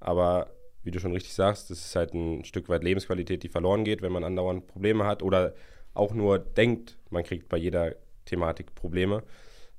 [0.00, 0.50] aber
[0.82, 4.02] wie du schon richtig sagst, das ist halt ein Stück weit Lebensqualität, die verloren geht,
[4.02, 5.54] wenn man andauernd Probleme hat oder
[5.94, 7.94] auch nur denkt, man kriegt bei jeder
[8.26, 9.22] Thematik Probleme.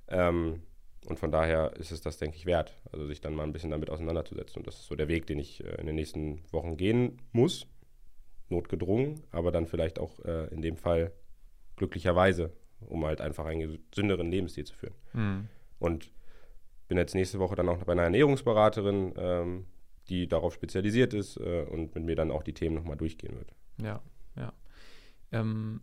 [0.08, 0.63] Ähm,
[1.08, 3.69] und von daher ist es das, denke ich, wert, also sich dann mal ein bisschen
[3.69, 4.60] damit auseinanderzusetzen.
[4.60, 7.67] Und das ist so der Weg, den ich äh, in den nächsten Wochen gehen muss.
[8.49, 11.12] Notgedrungen, aber dann vielleicht auch äh, in dem Fall
[11.78, 12.51] glücklicherweise,
[12.88, 14.95] um halt einfach einen gesünderen Lebensstil zu führen.
[15.13, 15.48] Mhm.
[15.80, 16.12] Und
[16.88, 19.65] bin jetzt nächste Woche dann auch bei einer Ernährungsberaterin, ähm,
[20.10, 23.54] die darauf spezialisiert ist äh, und mit mir dann auch die Themen nochmal durchgehen wird.
[23.82, 24.02] Ja,
[24.36, 24.54] ja.
[25.32, 25.82] Ähm,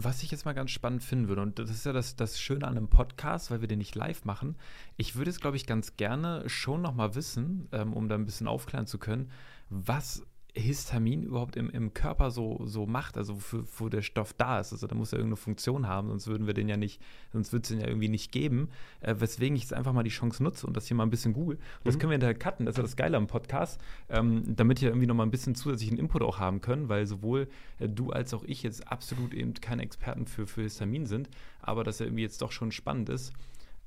[0.00, 2.66] was ich jetzt mal ganz spannend finden würde, und das ist ja das, das Schöne
[2.66, 4.56] an einem Podcast, weil wir den nicht live machen.
[4.96, 8.24] Ich würde es, glaube ich, ganz gerne schon noch mal wissen, ähm, um da ein
[8.24, 9.30] bisschen aufklären zu können,
[9.70, 14.58] was Histamin überhaupt im, im Körper so, so macht, also wofür, wo der Stoff da
[14.60, 14.72] ist.
[14.72, 17.00] Also da muss er irgendeine Funktion haben, sonst würden wir den ja nicht,
[17.32, 18.68] sonst würde es den ja irgendwie nicht geben.
[19.00, 21.32] Äh, weswegen ich jetzt einfach mal die Chance nutze und das hier mal ein bisschen
[21.32, 21.56] google.
[21.56, 21.98] Und das Mhm.
[22.00, 25.06] können wir hinterher cutten, das ist ja das Geile am Podcast, ähm, damit wir irgendwie
[25.06, 28.44] noch mal ein bisschen zusätzlichen Input auch haben können, weil sowohl äh, du als auch
[28.44, 31.28] ich jetzt absolut eben keine Experten für, für Histamin sind,
[31.60, 33.32] aber dass er irgendwie jetzt doch schon spannend ist.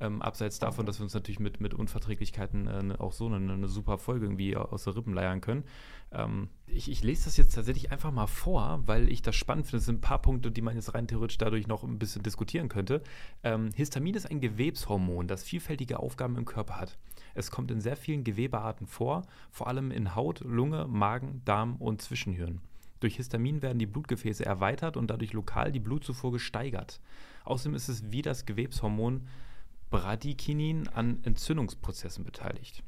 [0.02, 3.54] Ähm, abseits davon, dass wir uns natürlich mit, mit Unverträglichkeiten äh, ne- auch so eine,
[3.54, 5.64] eine super Folge irgendwie aus der Rippen leiern können.
[6.12, 9.78] Ähm, ich, ich lese das jetzt tatsächlich einfach mal vor, weil ich das spannend finde.
[9.78, 12.68] Es sind ein paar Punkte, die man jetzt rein theoretisch dadurch noch ein bisschen diskutieren
[12.68, 13.04] könnte.
[13.44, 16.98] Ähm, Histamin ist ein Gewebshormon, das vielfältige Aufgaben im Körper hat.
[17.36, 22.02] Es kommt in sehr vielen Gewebearten vor, vor allem in Haut, Lunge, Magen, Darm und
[22.02, 22.60] Zwischenhirn.
[23.02, 27.00] Durch Histamin werden die Blutgefäße erweitert und dadurch lokal die Blutzufuhr gesteigert.
[27.44, 29.28] Außerdem ist es wie das Gewebshormon
[29.92, 32.84] Bradykinin an Entzündungsprozessen beteiligt.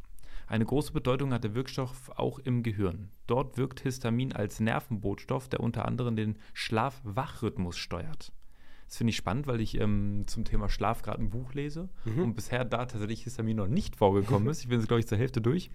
[0.48, 3.10] Eine große Bedeutung hat der Wirkstoff auch im Gehirn.
[3.28, 8.32] Dort wirkt Histamin als Nervenbotenstoff, der unter anderem den Schlaf-Wach-Rhythmus steuert.
[8.88, 11.89] Das finde ich spannend, weil ich ähm, zum Thema Schlaf gerade ein Buch lese
[12.22, 14.62] und bisher da tatsächlich Histamin noch nicht vorgekommen ist.
[14.62, 15.72] Ich bin jetzt, glaube ich, zur Hälfte durch.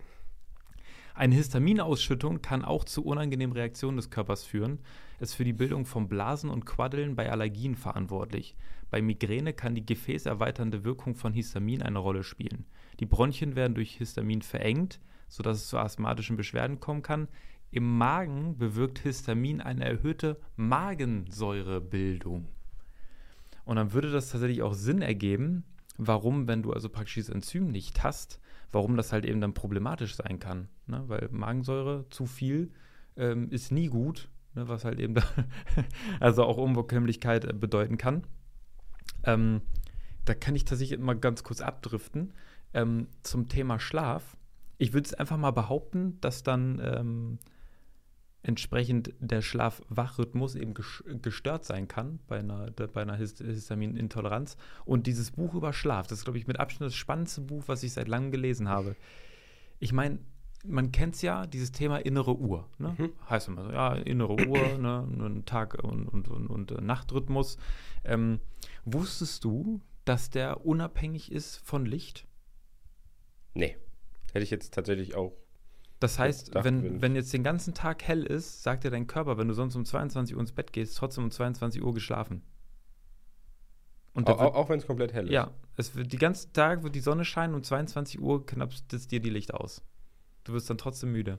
[1.15, 4.79] Eine Histaminausschüttung kann auch zu unangenehmen Reaktionen des Körpers führen.
[5.19, 8.55] Es ist für die Bildung von Blasen und Quaddeln bei Allergien verantwortlich.
[8.91, 12.65] Bei Migräne kann die gefäßerweiternde Wirkung von Histamin eine Rolle spielen.
[13.01, 17.29] Die Bronchien werden durch Histamin verengt, sodass es zu asthmatischen Beschwerden kommen kann.
[17.71, 22.49] Im Magen bewirkt Histamin eine erhöhte Magensäurebildung.
[23.65, 25.65] Und dann würde das tatsächlich auch Sinn ergeben,
[25.99, 30.17] warum, wenn du also praktisch dieses Enzym nicht hast, warum das halt eben dann problematisch
[30.17, 30.69] sein kann.
[30.87, 31.05] Ne?
[31.07, 32.71] Weil Magensäure zu viel
[33.17, 34.69] ähm, ist nie gut, ne?
[34.69, 35.15] was halt eben
[36.21, 38.25] also auch Unbekömmlichkeit äh, bedeuten kann.
[39.29, 39.61] Ähm,
[40.25, 42.33] da kann ich tatsächlich mal ganz kurz abdriften
[42.75, 44.37] ähm, zum Thema Schlaf.
[44.79, 47.39] Ich würde es einfach mal behaupten, dass dann ähm,
[48.43, 54.57] entsprechend der Schlaf-Wach-Rhythmus eben ges- gestört sein kann bei einer, bei einer Hist Histaminintoleranz.
[54.85, 57.83] Und dieses Buch über Schlaf, das ist, glaube ich, mit Abstand das spannendste Buch, was
[57.83, 58.97] ich seit langem gelesen habe.
[59.81, 60.19] Ich meine,
[60.65, 62.69] man kennt es ja, dieses Thema innere Uhr.
[62.79, 62.97] Ne?
[63.31, 65.07] Heißt immer so, ja, innere Uhr, ne?
[65.09, 67.57] ein Tag- und, und, und, und äh, Nachtrhythmus.
[68.05, 68.41] Ähm,
[68.85, 72.27] wusstest du, dass der unabhängig ist von Licht?
[73.55, 73.77] Nee.
[74.33, 75.33] Hätte ich jetzt tatsächlich auch.
[76.01, 79.07] Das heißt, dachte, wenn, wenn- wenn jetzt den ganzen Tag hell ist, sagt dir dein
[79.07, 82.43] Körper, wenn du sonst um 22 Uhr ins Bett gehst, trotzdem um 22 Uhr geschlafen.
[84.15, 85.33] Und Auch, auch wenn es komplett hell ist.
[85.33, 89.07] ja, es wird, die ganzen Tag wird die Sonne scheinen, um 22 Uhr knappst es
[89.07, 89.83] dir die Licht aus.
[90.49, 91.39] Du wirst dann trotzdem müde.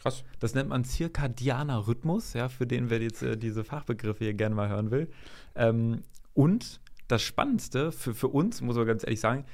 [0.00, 0.22] Krass.
[0.38, 4.54] Das nennt man zirkadianer Rhythmus, ja, für den, wer jetzt äh, diese Fachbegriffe hier gerne
[4.54, 5.10] mal hören will.
[5.56, 6.02] Ähm,
[6.34, 9.44] und das Spannendste für, für uns, muss man ganz ehrlich sagen,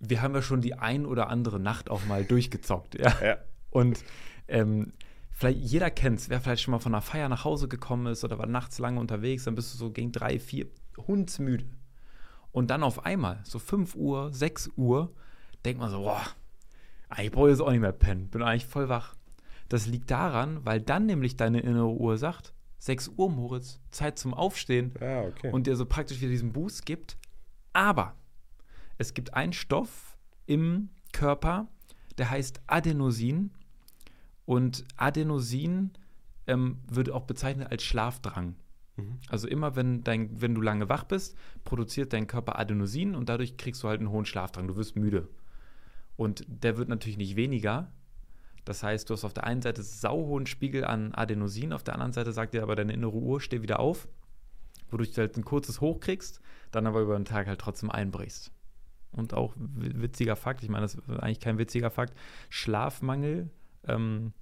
[0.00, 3.14] wir haben ja schon die ein oder andere Nacht auch mal durchgezockt, ja.
[3.24, 3.36] Ja.
[3.70, 4.04] Und
[4.48, 4.92] ähm,
[5.30, 8.24] vielleicht jeder kennt es, wer vielleicht schon mal von einer Feier nach Hause gekommen ist
[8.24, 10.66] oder war nachts lange unterwegs, dann bist du so gegen drei, vier
[11.06, 11.66] hundsmüde.
[12.50, 15.14] Und dann auf einmal, so 5 Uhr, 6 Uhr,
[15.64, 16.26] denkt man so, boah,
[17.30, 19.14] brauche ich jetzt auch nicht mehr pennen, bin eigentlich voll wach.
[19.68, 24.34] Das liegt daran, weil dann nämlich deine innere Uhr sagt, 6 Uhr, Moritz, Zeit zum
[24.34, 25.50] Aufstehen Ah, okay.
[25.52, 27.16] und dir so praktisch wieder diesen Boost gibt.
[27.72, 28.16] Aber
[28.98, 31.68] es gibt einen Stoff im Körper,
[32.18, 33.50] der heißt Adenosin.
[34.44, 35.92] Und Adenosin
[36.46, 38.56] ähm, wird auch bezeichnet als Schlafdrang.
[38.96, 39.18] Mhm.
[39.28, 43.56] Also immer, wenn, dein, wenn du lange wach bist, produziert dein Körper Adenosin und dadurch
[43.56, 44.66] kriegst du halt einen hohen Schlafdrang.
[44.66, 45.28] Du wirst müde.
[46.22, 47.90] Und der wird natürlich nicht weniger.
[48.64, 52.12] Das heißt, du hast auf der einen Seite sauhohen Spiegel an Adenosin, auf der anderen
[52.12, 54.06] Seite sagt dir aber deine innere Uhr, steh wieder auf,
[54.88, 58.52] wodurch du halt ein kurzes Hoch kriegst, dann aber über den Tag halt trotzdem einbrichst.
[59.10, 62.16] Und auch witziger Fakt, ich meine, das ist eigentlich kein witziger Fakt,
[62.50, 63.50] Schlafmangel,
[63.88, 64.32] ähm,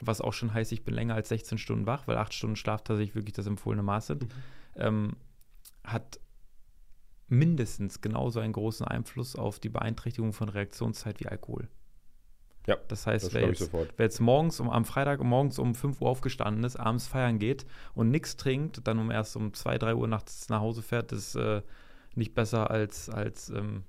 [0.00, 2.82] was auch schon heißt, ich bin länger als 16 Stunden wach, weil 8 Stunden Schlaf
[2.82, 4.28] tatsächlich wirklich das empfohlene Maß sind, mhm.
[4.76, 5.16] ähm,
[5.84, 6.20] hat
[7.28, 11.68] mindestens genauso einen großen Einfluss auf die Beeinträchtigung von Reaktionszeit wie Alkohol.
[12.66, 16.02] Ja, das heißt, das wer, jetzt, wer, jetzt, morgens um, am Freitag morgens um 5
[16.02, 17.64] Uhr aufgestanden ist, abends feiern geht
[17.94, 21.34] und nichts trinkt, dann um erst um 2, 3 Uhr nachts nach Hause fährt, ist
[21.34, 21.62] äh,
[22.14, 23.84] nicht besser als, als ähm,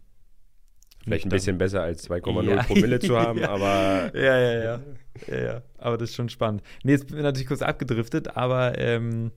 [1.03, 2.63] Vielleicht ein bisschen besser als 2,0 ja.
[2.67, 3.49] Promille zu haben, ja.
[3.49, 4.11] aber.
[4.15, 4.79] Ja, ja, ja,
[5.27, 5.43] ja.
[5.43, 6.61] ja, Aber das ist schon spannend.
[6.83, 9.31] Nee, jetzt bin ich natürlich kurz abgedriftet, aber ähm,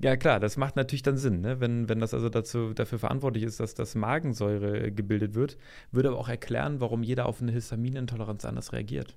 [0.00, 1.60] ja, klar, das macht natürlich dann Sinn, ne?
[1.60, 5.58] wenn, wenn das also dazu, dafür verantwortlich ist, dass das Magensäure gebildet wird,
[5.92, 9.16] würde aber auch erklären, warum jeder auf eine Histaminintoleranz anders reagiert.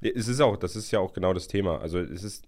[0.00, 1.80] Es ist auch, das ist ja auch genau das Thema.
[1.80, 2.46] Also es ist,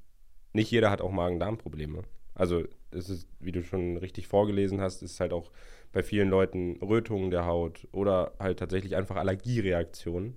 [0.53, 2.03] nicht jeder hat auch Magen-Darm-Probleme.
[2.35, 5.51] Also es ist, wie du schon richtig vorgelesen hast, ist halt auch
[5.92, 10.35] bei vielen Leuten Rötungen der Haut oder halt tatsächlich einfach Allergiereaktionen.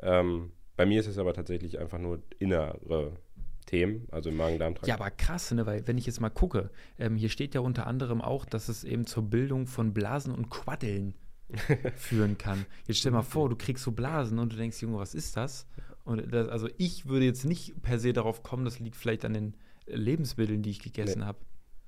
[0.00, 3.12] Ähm, bei mir ist es aber tatsächlich einfach nur innere
[3.68, 4.88] Themen, also im Magen-Darm-Trakt.
[4.88, 5.66] Ja, aber krass, ne?
[5.66, 8.82] weil wenn ich jetzt mal gucke, ähm, hier steht ja unter anderem auch, dass es
[8.82, 11.14] eben zur Bildung von Blasen und Quaddeln
[11.96, 12.64] führen kann.
[12.86, 15.66] Jetzt stell mal vor, du kriegst so Blasen und du denkst, Junge, was ist das?
[16.04, 19.34] Und das, also ich würde jetzt nicht per se darauf kommen, das liegt vielleicht an
[19.34, 19.54] den
[19.86, 21.26] Lebensmitteln, die ich gegessen nee.
[21.26, 21.38] habe.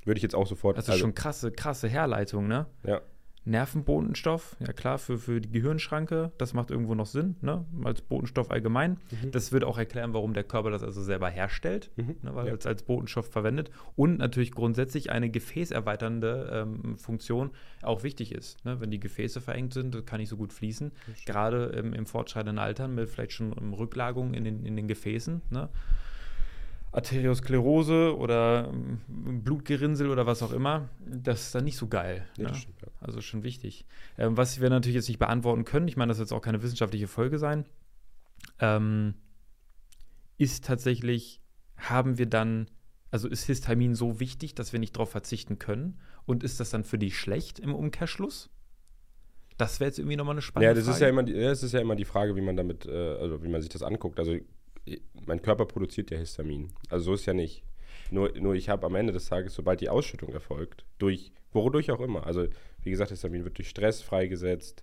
[0.05, 0.77] Würde ich jetzt auch sofort.
[0.77, 2.67] Das ist also, schon krasse, krasse Herleitung, ne?
[2.85, 3.01] Ja.
[3.45, 7.65] Nervenbotenstoff, ja klar, für, für die Gehirnschranke, das macht irgendwo noch Sinn, ne?
[7.85, 8.99] als Botenstoff allgemein.
[9.11, 9.31] Mhm.
[9.31, 12.17] Das wird auch erklären, warum der Körper das also selber herstellt, mhm.
[12.23, 12.35] ne?
[12.35, 12.55] weil ja.
[12.55, 17.51] es als Botenstoff verwendet und natürlich grundsätzlich eine gefäßerweiternde ähm, Funktion
[17.83, 18.63] auch wichtig ist.
[18.65, 18.81] Ne?
[18.81, 20.93] Wenn die Gefäße verengt sind, kann nicht so gut fließen,
[21.25, 25.41] gerade im, im fortschreitenden Alter mit vielleicht schon Rücklagungen in den, in den Gefäßen.
[25.49, 25.71] Ne?
[26.93, 29.01] Arteriosklerose oder ähm,
[29.43, 32.27] Blutgerinnsel oder was auch immer, das ist dann nicht so geil.
[32.37, 32.55] Nee, ne?
[32.55, 32.89] stimmt, ja.
[33.01, 33.87] Also schon wichtig.
[34.19, 36.63] Ähm, was wir natürlich jetzt nicht beantworten können, ich meine, das wird jetzt auch keine
[36.63, 37.65] wissenschaftliche Folge sein,
[38.59, 39.15] ähm,
[40.37, 41.41] ist tatsächlich,
[41.77, 42.69] haben wir dann,
[43.11, 46.01] also ist Histamin so wichtig, dass wir nicht darauf verzichten können?
[46.27, 48.51] Und ist das dann für dich schlecht im Umkehrschluss?
[49.59, 50.97] Das wäre jetzt irgendwie nochmal eine spannende ja, das Frage.
[50.97, 53.43] Ist ja immer die, das ist ja immer die Frage, wie man damit, äh, also
[53.43, 54.19] wie man sich das anguckt.
[54.19, 54.37] Also
[55.27, 56.73] mein Körper produziert ja Histamin.
[56.89, 57.63] Also so ist ja nicht.
[58.11, 62.01] Nur, nur ich habe am Ende des Tages, sobald die Ausschüttung erfolgt, durch, wodurch auch
[62.01, 62.47] immer, also
[62.83, 64.83] wie gesagt, Histamin wird durch Stress freigesetzt,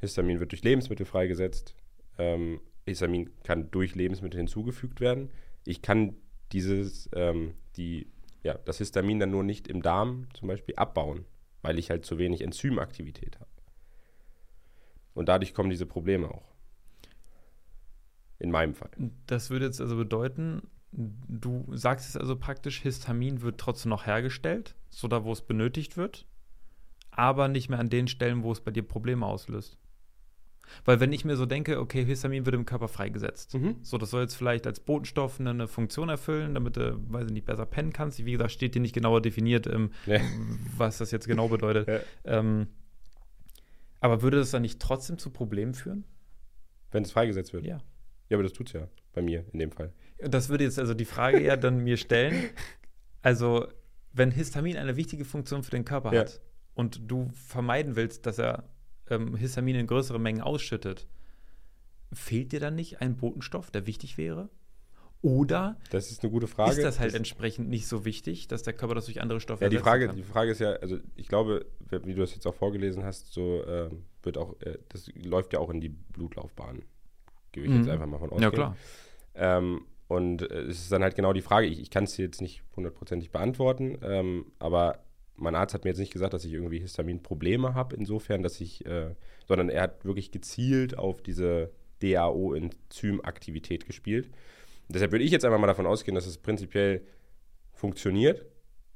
[0.00, 1.74] Histamin wird durch Lebensmittel freigesetzt,
[2.18, 5.30] ähm, Histamin kann durch Lebensmittel hinzugefügt werden.
[5.64, 6.16] Ich kann
[6.52, 8.08] dieses, ähm, die,
[8.42, 11.24] ja, das Histamin dann nur nicht im Darm zum Beispiel abbauen,
[11.62, 13.50] weil ich halt zu wenig Enzymaktivität habe.
[15.14, 16.55] Und dadurch kommen diese Probleme auch.
[18.38, 18.90] In meinem Fall.
[19.26, 24.74] Das würde jetzt also bedeuten, du sagst es also praktisch, Histamin wird trotzdem noch hergestellt,
[24.90, 26.26] so da, wo es benötigt wird,
[27.10, 29.78] aber nicht mehr an den Stellen, wo es bei dir Probleme auslöst.
[30.84, 33.54] Weil wenn ich mir so denke, okay, Histamin wird im Körper freigesetzt.
[33.54, 33.76] Mhm.
[33.82, 37.32] So, das soll jetzt vielleicht als Botenstoff eine, eine, Funktion erfüllen, damit du, weiß ich
[37.32, 38.24] nicht, besser pennen kannst.
[38.24, 40.20] Wie gesagt, steht dir nicht genauer definiert, ähm, ja.
[40.76, 41.86] was das jetzt genau bedeutet.
[41.88, 42.00] Ja.
[42.38, 42.66] Ähm,
[44.00, 46.04] aber würde das dann nicht trotzdem zu Problemen führen?
[46.90, 47.64] Wenn es freigesetzt wird?
[47.64, 47.78] Ja.
[48.28, 49.92] Ja, aber das tut es ja bei mir in dem Fall.
[50.18, 52.50] Das würde jetzt also die Frage eher dann mir stellen.
[53.22, 53.66] Also,
[54.12, 56.20] wenn Histamin eine wichtige Funktion für den Körper ja.
[56.20, 56.40] hat
[56.74, 58.68] und du vermeiden willst, dass er
[59.10, 61.06] ähm, Histamin in größeren Mengen ausschüttet,
[62.12, 64.48] fehlt dir dann nicht ein Botenstoff, der wichtig wäre?
[65.22, 66.72] Oder das ist eine gute Frage.
[66.72, 69.64] Ist das halt das entsprechend nicht so wichtig, dass der Körper das durch andere Stoffe
[69.64, 70.16] Ja, die Frage, kann?
[70.16, 73.62] die Frage ist ja, also ich glaube, wie du das jetzt auch vorgelesen hast, so
[73.64, 73.90] äh,
[74.22, 76.82] wird auch, äh, das läuft ja auch in die Blutlaufbahn
[77.56, 77.78] gehe ich mhm.
[77.78, 78.40] jetzt einfach mal von aus.
[78.40, 78.76] Ja, klar.
[79.34, 82.62] Ähm, und es ist dann halt genau die Frage, ich, ich kann es jetzt nicht
[82.76, 85.00] hundertprozentig beantworten, ähm, aber
[85.34, 88.86] mein Arzt hat mir jetzt nicht gesagt, dass ich irgendwie Histaminprobleme habe, insofern, dass ich,
[88.86, 89.14] äh,
[89.46, 94.26] sondern er hat wirklich gezielt auf diese DAO-Enzymaktivität gespielt.
[94.26, 97.02] Und deshalb würde ich jetzt einfach mal davon ausgehen, dass es prinzipiell
[97.72, 98.46] funktioniert,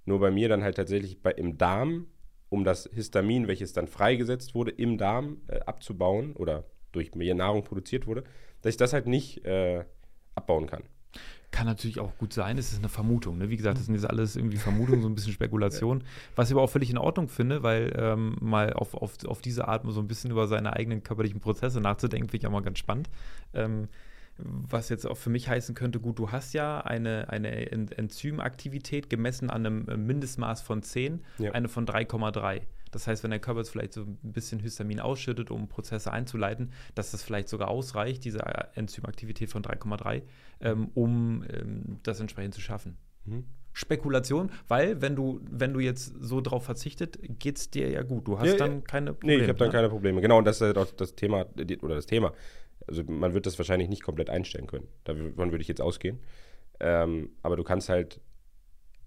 [0.05, 2.07] nur bei mir dann halt tatsächlich bei, im Darm,
[2.49, 7.63] um das Histamin, welches dann freigesetzt wurde, im Darm äh, abzubauen oder durch mehr Nahrung
[7.63, 8.25] produziert wurde,
[8.63, 9.85] dass ich das halt nicht äh,
[10.35, 10.83] abbauen kann.
[11.51, 13.39] Kann natürlich auch gut sein, es ist eine Vermutung.
[13.39, 13.51] Ne?
[13.51, 16.05] Wie gesagt, das sind jetzt alles irgendwie Vermutungen, so ein bisschen Spekulation.
[16.37, 19.67] Was ich aber auch völlig in Ordnung finde, weil ähm, mal auf, auf, auf diese
[19.67, 22.79] Art so ein bisschen über seine eigenen körperlichen Prozesse nachzudenken, finde ich auch mal ganz
[22.79, 23.11] spannend.
[23.53, 23.89] Ähm,
[24.39, 29.51] was jetzt auch für mich heißen könnte, gut, du hast ja eine, eine Enzymaktivität gemessen
[29.51, 31.53] an einem Mindestmaß von 10, ja.
[31.53, 32.63] eine von 3,3.
[32.91, 36.73] Das heißt, wenn der Körper jetzt vielleicht so ein bisschen Histamin ausschüttet, um Prozesse einzuleiten,
[36.95, 38.41] dass das vielleicht sogar ausreicht, diese
[38.75, 40.23] Enzymaktivität von 3,3,
[40.61, 42.97] ähm, um ähm, das entsprechend zu schaffen.
[43.25, 43.45] Mhm.
[43.73, 48.27] Spekulation, weil wenn du, wenn du jetzt so drauf verzichtet, geht es dir ja gut.
[48.27, 49.39] Du hast ja, dann keine Probleme.
[49.39, 49.73] Nee, ich habe dann ne?
[49.73, 50.21] keine Probleme.
[50.21, 51.47] Genau, und das ist auch das Thema,
[51.83, 52.33] oder das Thema.
[52.89, 54.89] Also man wird das wahrscheinlich nicht komplett einstellen können.
[55.05, 56.19] Davon würde ich jetzt ausgehen.
[56.81, 58.21] Ähm, aber du kannst halt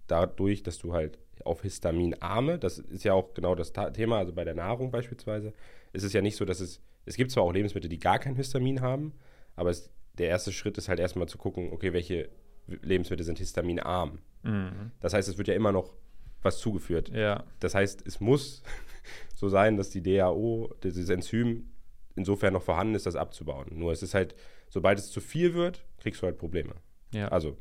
[0.08, 4.44] dadurch, dass du halt auf Histaminarme, das ist ja auch genau das Thema, also bei
[4.44, 5.54] der Nahrung beispielsweise,
[5.92, 8.36] ist es ja nicht so, dass es, es gibt zwar auch Lebensmittel, die gar kein
[8.36, 9.14] Histamin haben,
[9.56, 12.30] aber es, der erste Schritt ist halt erstmal zu gucken, okay, welche
[12.68, 14.20] Lebensmittel sind histaminarm.
[14.44, 14.92] Mhm.
[15.00, 15.94] Das heißt, es wird ja immer noch
[16.42, 17.10] was zugeführt.
[17.10, 17.44] Ja.
[17.60, 18.64] Das heißt, es muss
[19.36, 21.70] so sein, dass die DAO, dieses Enzym,
[22.16, 23.68] insofern noch vorhanden ist, das abzubauen.
[23.72, 24.36] Nur es ist halt,
[24.70, 26.76] sobald es zu viel wird, kriegst du halt Probleme.
[27.12, 27.30] Ja.
[27.30, 27.58] Also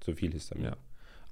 [0.00, 0.66] zu viel Histamin.
[0.66, 0.76] Ja.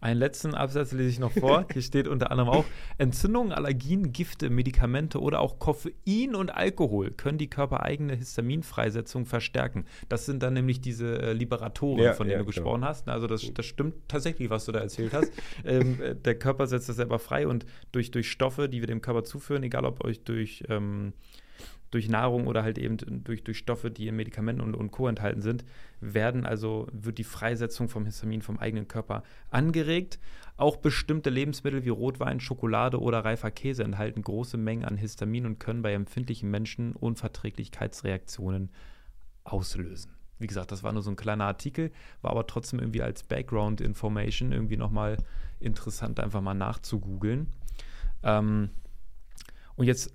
[0.03, 1.65] Einen letzten Absatz lese ich noch vor.
[1.73, 2.65] Hier steht unter anderem auch:
[2.99, 9.85] Entzündungen, Allergien, Gifte, Medikamente oder auch Koffein und Alkohol können die körpereigene Histaminfreisetzung verstärken.
[10.09, 12.57] Das sind dann nämlich diese äh, Liberatoren, ja, von denen ja, du genau.
[12.57, 13.09] gesprochen hast.
[13.09, 15.33] Also, das, das stimmt tatsächlich, was du da erzählt hast.
[15.65, 19.03] ähm, äh, der Körper setzt das selber frei und durch, durch Stoffe, die wir dem
[19.03, 20.65] Körper zuführen, egal ob euch durch.
[20.69, 21.12] Ähm,
[21.93, 25.07] durch Nahrung oder halt eben durch, durch Stoffe, die in Medikamenten und, und Co.
[25.07, 25.65] enthalten sind,
[26.01, 30.19] werden also, wird die Freisetzung vom Histamin vom eigenen Körper angeregt.
[30.57, 35.61] Auch bestimmte Lebensmittel wie Rotwein, Schokolade oder reifer Käse enthalten große Mengen an Histamin und
[35.61, 38.71] können bei empfindlichen Menschen Unverträglichkeitsreaktionen
[39.45, 40.13] auslösen.
[40.39, 43.83] Wie gesagt, das war nur so ein kleiner Artikel, war aber trotzdem irgendwie als Background
[43.83, 45.19] Information irgendwie nochmal
[45.61, 47.49] interessant, einfach mal nachzugoogeln.
[48.23, 48.71] Ähm,
[49.77, 50.13] und jetzt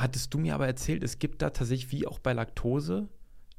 [0.00, 3.08] hattest du mir aber erzählt, es gibt da tatsächlich wie auch bei Laktose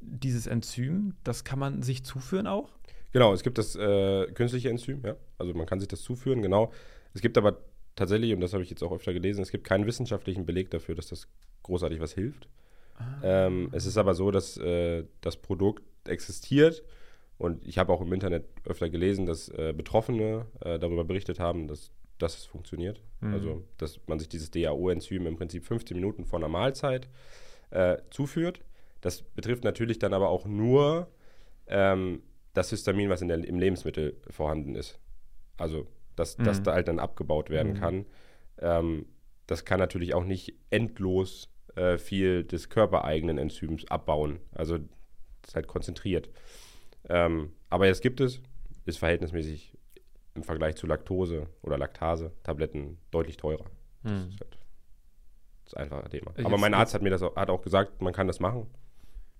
[0.00, 2.70] dieses Enzym, das kann man sich zuführen auch?
[3.12, 5.16] Genau, es gibt das äh, künstliche Enzym, ja.
[5.36, 6.72] Also man kann sich das zuführen, genau.
[7.12, 7.58] Es gibt aber
[7.96, 10.94] tatsächlich, und das habe ich jetzt auch öfter gelesen, es gibt keinen wissenschaftlichen Beleg dafür,
[10.94, 11.28] dass das
[11.64, 12.48] großartig was hilft.
[12.96, 13.20] Ah.
[13.22, 16.82] Ähm, es ist aber so, dass äh, das Produkt existiert
[17.36, 21.66] und ich habe auch im Internet öfter gelesen, dass äh, Betroffene äh, darüber berichtet haben,
[21.66, 21.90] dass
[22.22, 23.02] dass es funktioniert.
[23.20, 23.34] Mhm.
[23.34, 27.08] Also, dass man sich dieses DAO-Enzym im Prinzip 15 Minuten vor einer Mahlzeit
[27.70, 28.60] äh, zuführt.
[29.00, 31.08] Das betrifft natürlich dann aber auch nur
[31.66, 34.98] ähm, das Histamin, was in der, im Lebensmittel vorhanden ist.
[35.56, 36.44] Also, dass mhm.
[36.44, 37.78] das da halt dann abgebaut werden mhm.
[37.78, 38.06] kann.
[38.58, 39.06] Ähm,
[39.46, 44.40] das kann natürlich auch nicht endlos äh, viel des körpereigenen Enzyms abbauen.
[44.52, 46.28] Also, das ist halt konzentriert.
[47.08, 48.40] Ähm, aber es gibt es,
[48.84, 49.72] ist verhältnismäßig
[50.34, 53.64] im Vergleich zu Laktose oder Laktase-Tabletten deutlich teurer.
[54.02, 54.10] Hm.
[54.12, 54.58] Das ist halt
[55.64, 56.32] das einfache Thema.
[56.36, 58.66] Ich Aber mein Arzt hat mir das auch, hat auch gesagt, man kann das machen.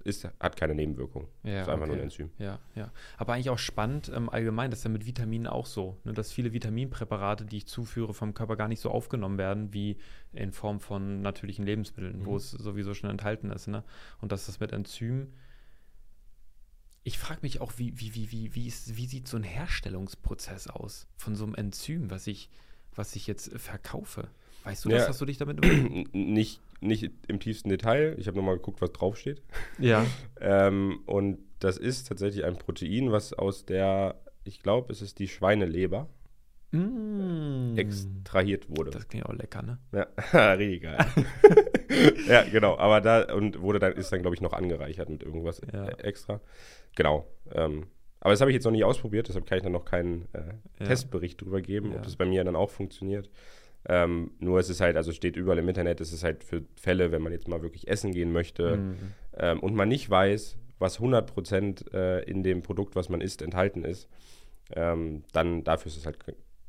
[0.02, 1.28] Ist, hat keine Nebenwirkung.
[1.42, 1.88] Ja, ist einfach okay.
[1.88, 2.30] nur ein Enzym.
[2.38, 2.90] Ja, ja.
[3.18, 6.32] Aber eigentlich auch spannend, ähm, allgemein, das ist ja mit Vitaminen auch so, ne, dass
[6.32, 9.98] viele Vitaminpräparate, die ich zuführe, vom Körper gar nicht so aufgenommen werden, wie
[10.32, 12.26] in Form von natürlichen Lebensmitteln, mhm.
[12.26, 13.66] wo es sowieso schon enthalten ist.
[13.66, 13.84] Ne?
[14.22, 15.34] Und dass das mit Enzymen
[17.02, 20.68] ich frage mich auch, wie, wie, wie, wie, wie, ist, wie sieht so ein Herstellungsprozess
[20.68, 22.50] aus von so einem Enzym, was ich,
[22.94, 24.28] was ich jetzt verkaufe?
[24.64, 25.08] Weißt du ja, das?
[25.08, 25.60] Hast du dich damit
[26.12, 28.16] nicht, nicht im tiefsten Detail.
[28.18, 29.42] Ich habe nochmal geguckt, was draufsteht.
[29.78, 30.04] Ja.
[30.40, 35.28] ähm, und das ist tatsächlich ein Protein, was aus der, ich glaube, es ist die
[35.28, 36.08] Schweineleber
[36.72, 37.76] mm.
[37.76, 38.90] extrahiert wurde.
[38.90, 39.78] Das klingt auch lecker, ne?
[39.92, 40.98] Ja, richtig geil.
[42.28, 42.76] ja, genau.
[42.78, 45.88] Aber da und wurde dann, ist dann, glaube ich, noch angereichert mit irgendwas ja.
[45.98, 46.40] extra.
[46.96, 47.26] Genau.
[47.52, 47.86] Ähm,
[48.20, 50.40] aber das habe ich jetzt noch nicht ausprobiert, deshalb kann ich dann noch keinen äh,
[50.80, 50.86] ja.
[50.86, 53.30] Testbericht drüber geben, ob das bei mir dann auch funktioniert.
[53.88, 57.12] Ähm, nur es ist halt, also steht überall im Internet, es ist halt für Fälle,
[57.12, 58.96] wenn man jetzt mal wirklich essen gehen möchte mhm.
[59.38, 63.84] ähm, und man nicht weiß, was 100% äh, in dem Produkt, was man isst, enthalten
[63.84, 64.06] ist,
[64.74, 66.18] ähm, dann dafür ist es halt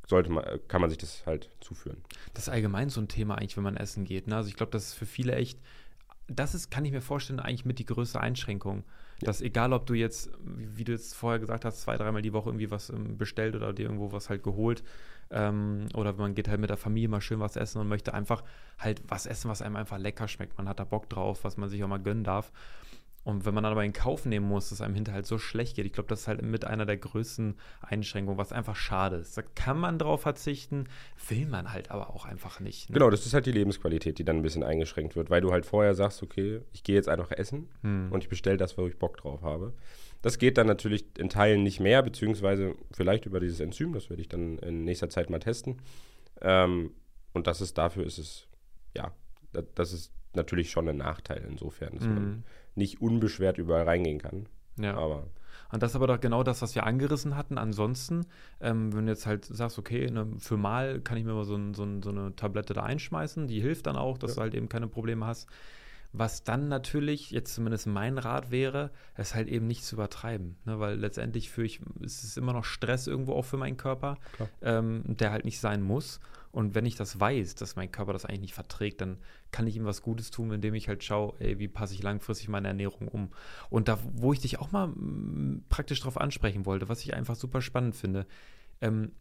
[0.08, 1.98] sollte man, kann man sich das halt zuführen.
[2.34, 4.28] Das ist allgemein so ein Thema eigentlich, wenn man essen geht.
[4.28, 4.36] Ne?
[4.36, 5.60] Also ich glaube, das ist für viele echt,
[6.28, 8.84] das ist, kann ich mir vorstellen, eigentlich mit die größte Einschränkung.
[9.22, 9.28] Ja.
[9.28, 12.50] Dass egal, ob du jetzt, wie du jetzt vorher gesagt hast, zwei, dreimal die Woche
[12.50, 14.84] irgendwie was ähm, bestellt oder dir irgendwo was halt geholt,
[15.30, 18.44] ähm, oder man geht halt mit der Familie mal schön was essen und möchte einfach
[18.78, 20.58] halt was essen, was einem einfach lecker schmeckt.
[20.58, 22.52] Man hat da Bock drauf, was man sich auch mal gönnen darf.
[23.24, 25.76] Und wenn man dann aber in Kauf nehmen muss, dass einem hinterher halt so schlecht
[25.76, 29.38] geht, ich glaube, das ist halt mit einer der größten Einschränkungen, was einfach schade ist.
[29.38, 30.86] Da kann man drauf verzichten,
[31.30, 32.90] will man halt aber auch einfach nicht.
[32.90, 32.96] Ne?
[32.96, 35.68] Genau, das ist halt die Lebensqualität, die dann ein bisschen eingeschränkt wird, weil du halt
[35.68, 38.12] vorher sagst, okay, ich gehe jetzt einfach essen hm.
[38.12, 39.74] und ich bestelle das, wo ich Bock drauf habe.
[40.24, 44.22] Das geht dann natürlich in Teilen nicht mehr, beziehungsweise vielleicht über dieses Enzym, das werde
[44.22, 45.78] ich dann in nächster Zeit mal testen.
[46.42, 46.92] Ähm,
[47.34, 48.48] und das ist dafür ist es,
[48.96, 49.14] ja,
[49.76, 52.14] das ist natürlich schon ein Nachteil insofern, dass mhm.
[52.14, 52.44] man
[52.76, 54.48] nicht unbeschwert überall reingehen kann.
[54.80, 54.96] Ja.
[54.96, 55.28] Aber
[55.74, 57.58] Und das ist aber doch genau das, was wir angerissen hatten.
[57.58, 58.26] Ansonsten,
[58.60, 61.56] ähm, wenn du jetzt halt sagst, okay, ne, für mal kann ich mir mal so,
[61.56, 64.36] ein, so, ein, so eine Tablette da einschmeißen, die hilft dann auch, dass Ja.
[64.36, 65.48] du halt eben keine Probleme hast.
[66.14, 70.58] Was dann natürlich, jetzt zumindest mein Rat wäre, es halt eben nicht zu übertreiben.
[70.66, 70.78] Ne?
[70.78, 74.18] Weil letztendlich führe ich, es ist immer noch Stress irgendwo auch für meinen Körper,
[74.62, 76.20] ähm, der halt nicht sein muss.
[76.52, 79.20] Und wenn ich das weiß, dass mein Körper das eigentlich nicht verträgt, dann
[79.52, 82.50] kann ich ihm was Gutes tun, indem ich halt schaue, ey, wie passe ich langfristig
[82.50, 83.30] meine Ernährung um.
[83.70, 87.36] Und da, wo ich dich auch mal mm, praktisch drauf ansprechen wollte, was ich einfach
[87.36, 88.28] super spannend finde,
[88.82, 89.14] ähm,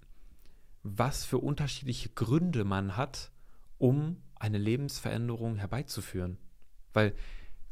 [0.83, 3.31] was für unterschiedliche Gründe man hat,
[3.79, 6.39] um eine Lebensveränderung herbeizuführen.
[6.93, 7.15] Weil,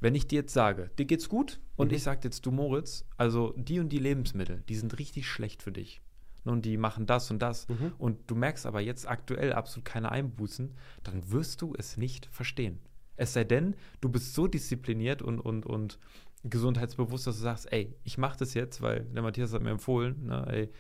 [0.01, 1.97] wenn ich dir jetzt sage, dir geht's gut, und Mhm.
[1.97, 5.73] ich sage jetzt, du Moritz, also die und die Lebensmittel, die sind richtig schlecht für
[5.73, 6.01] dich.
[6.45, 7.69] Und die machen das und das.
[7.69, 7.93] Mhm.
[7.99, 12.79] Und du merkst aber jetzt aktuell absolut keine Einbußen, dann wirst du es nicht verstehen.
[13.17, 15.99] Es sei denn, du bist so diszipliniert und, und, und
[16.45, 20.27] gesundheitsbewusst, dass du sagst, ey, ich mache das jetzt, weil der Matthias hat mir empfohlen,
[20.27, 20.73] ne, ey,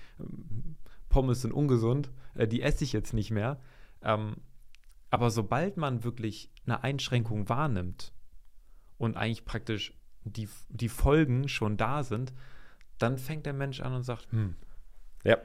[1.08, 3.60] Pommes sind ungesund, äh, die esse ich jetzt nicht mehr.
[4.02, 4.36] Ähm,
[5.10, 8.12] aber sobald man wirklich eine Einschränkung wahrnimmt
[8.98, 9.94] und eigentlich praktisch
[10.24, 12.32] die, die Folgen schon da sind,
[12.98, 14.54] dann fängt der Mensch an und sagt, hm,
[15.24, 15.38] Ja.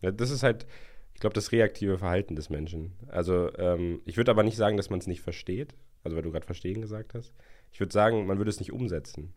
[0.00, 0.66] ja das ist halt,
[1.14, 2.92] ich glaube, das reaktive Verhalten des Menschen.
[3.08, 5.74] Also, ähm, ich würde aber nicht sagen, dass man es nicht versteht.
[6.02, 7.34] Also, weil du gerade verstehen gesagt hast.
[7.72, 9.32] Ich würde sagen, man würde es nicht umsetzen,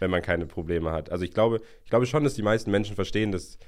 [0.00, 1.10] wenn man keine Probleme hat.
[1.10, 3.58] Also, ich glaube, ich glaube schon, dass die meisten Menschen verstehen, dass,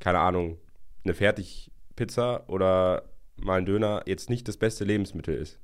[0.00, 0.58] keine Ahnung,
[1.04, 3.04] eine Fertigpizza oder
[3.36, 5.58] mal ein Döner jetzt nicht das beste Lebensmittel ist.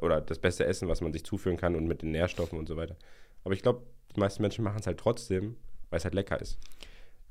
[0.00, 2.76] Oder das beste Essen, was man sich zuführen kann und mit den Nährstoffen und so
[2.76, 2.96] weiter.
[3.42, 3.82] Aber ich glaube,
[4.14, 5.56] die meisten Menschen machen es halt trotzdem,
[5.90, 6.58] weil es halt lecker ist.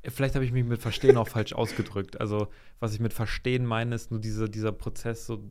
[0.04, 2.20] Vielleicht habe ich mich mit Verstehen auch falsch ausgedrückt.
[2.22, 2.48] Also,
[2.80, 5.44] was ich mit Verstehen meine, ist nur diese, dieser Prozess, so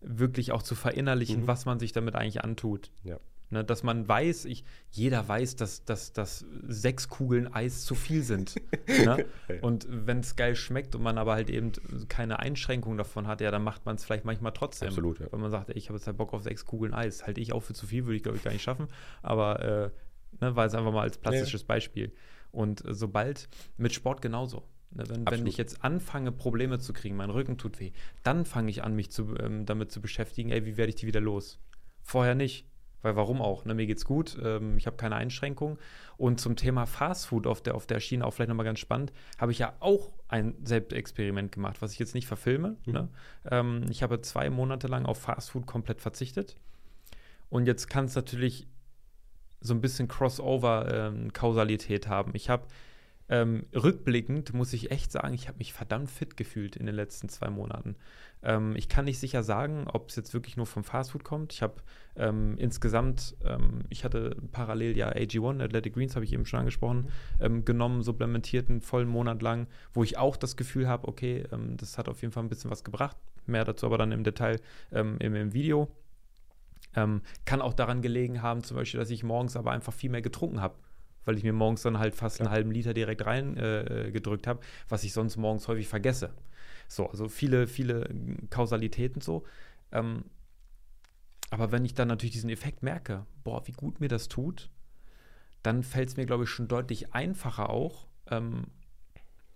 [0.00, 1.46] wirklich auch zu verinnerlichen, Mhm.
[1.46, 2.90] was man sich damit eigentlich antut.
[3.04, 3.18] Ja.
[3.52, 8.22] Ne, dass man weiß, ich, jeder weiß, dass, dass, dass sechs Kugeln Eis zu viel
[8.22, 8.54] sind.
[8.86, 9.26] ne?
[9.60, 11.72] Und wenn es geil schmeckt und man aber halt eben
[12.08, 14.86] keine Einschränkung davon hat, ja, dann macht man es vielleicht manchmal trotzdem.
[14.90, 15.26] Absolut, ja.
[15.32, 17.26] Weil man sagt, ey, ich habe jetzt halt Bock auf sechs Kugeln Eis.
[17.26, 18.86] Halte ich auch für zu viel, würde ich glaube ich gar nicht schaffen.
[19.20, 19.90] Aber äh,
[20.40, 22.12] ne, war es einfach mal als plastisches Beispiel.
[22.52, 24.64] Und äh, sobald, mit Sport genauso.
[24.90, 28.70] Ne, wenn, wenn ich jetzt anfange, Probleme zu kriegen, mein Rücken tut weh, dann fange
[28.70, 31.58] ich an, mich zu, ähm, damit zu beschäftigen, ey, wie werde ich die wieder los?
[32.02, 32.66] Vorher nicht.
[33.02, 33.64] Weil warum auch?
[33.64, 35.78] Ne, mir geht's gut, ähm, ich habe keine Einschränkung.
[36.16, 39.52] Und zum Thema Fastfood auf der, auf der Schiene, auch vielleicht nochmal ganz spannend, habe
[39.52, 42.76] ich ja auch ein Selbstexperiment gemacht, was ich jetzt nicht verfilme.
[42.84, 42.92] Mhm.
[42.92, 43.08] Ne?
[43.50, 46.56] Ähm, ich habe zwei Monate lang auf Fastfood komplett verzichtet.
[47.48, 48.66] Und jetzt kann es natürlich
[49.60, 52.32] so ein bisschen Crossover-Kausalität haben.
[52.34, 52.64] Ich habe
[53.30, 57.28] ähm, rückblickend, muss ich echt sagen, ich habe mich verdammt fit gefühlt in den letzten
[57.28, 57.94] zwei Monaten.
[58.42, 61.52] Ähm, ich kann nicht sicher sagen, ob es jetzt wirklich nur vom Fastfood kommt.
[61.52, 61.74] Ich habe
[62.16, 67.08] ähm, insgesamt, ähm, ich hatte parallel ja AG1, Athletic Greens, habe ich eben schon angesprochen,
[67.38, 71.76] ähm, genommen, supplementiert einen vollen Monat lang, wo ich auch das Gefühl habe, okay, ähm,
[71.76, 73.16] das hat auf jeden Fall ein bisschen was gebracht.
[73.46, 74.58] Mehr dazu aber dann im Detail
[74.90, 75.88] ähm, im, im Video.
[76.96, 80.22] Ähm, kann auch daran gelegen haben, zum Beispiel, dass ich morgens aber einfach viel mehr
[80.22, 80.74] getrunken habe.
[81.24, 85.04] Weil ich mir morgens dann halt fast einen halben Liter direkt reingedrückt äh, habe, was
[85.04, 86.30] ich sonst morgens häufig vergesse.
[86.88, 88.08] So, also viele, viele
[88.48, 89.44] Kausalitäten so.
[89.92, 90.24] Ähm,
[91.50, 94.70] aber wenn ich dann natürlich diesen Effekt merke, boah, wie gut mir das tut,
[95.62, 98.64] dann fällt es mir, glaube ich, schon deutlich einfacher auch, ähm,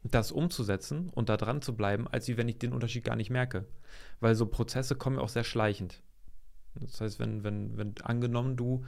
[0.03, 3.31] das umzusetzen und da dran zu bleiben, als wie wenn ich den Unterschied gar nicht
[3.31, 3.65] merke.
[4.21, 6.03] Weil so Prozesse kommen ja auch sehr schleichend.
[6.75, 8.85] Das heißt, wenn, wenn, wenn angenommen du,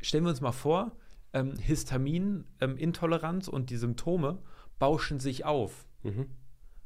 [0.00, 0.92] stellen wir uns mal vor,
[1.32, 4.38] ähm, Histaminintoleranz und die Symptome
[4.78, 5.86] bauschen sich auf.
[6.02, 6.26] Mhm.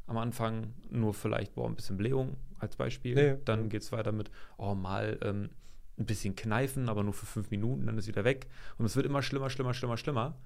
[0.07, 3.19] Am Anfang nur vielleicht, boah, ein bisschen Blähung als Beispiel.
[3.19, 3.37] Ja.
[3.45, 5.51] Dann geht es weiter mit, oh, mal ähm,
[5.99, 8.49] ein bisschen kneifen, aber nur für fünf Minuten, dann ist wieder weg.
[8.79, 10.39] Und es wird immer schlimmer, schlimmer, schlimmer, schlimmer.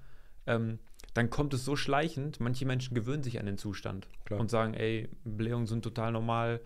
[0.45, 0.79] Ähm,
[1.13, 4.39] dann kommt es so schleichend, manche Menschen gewöhnen sich an den Zustand Klar.
[4.39, 6.59] und sagen, ey, Blähungen sind total normal.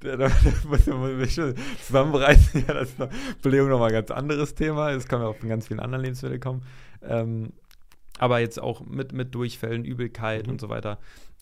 [0.00, 0.30] Da, da,
[0.68, 1.54] muss man schon
[1.86, 2.64] zusammenreißen.
[2.68, 3.08] Ja, das ist noch,
[3.42, 4.90] Blähung nochmal ein ganz anderes Thema.
[4.90, 6.62] Es kann ja auch von ganz vielen anderen Lebensmitteln kommen.
[7.02, 7.52] Ähm,
[8.18, 10.52] aber jetzt auch mit, mit Durchfällen, Übelkeit Mhm.
[10.52, 10.98] und so weiter.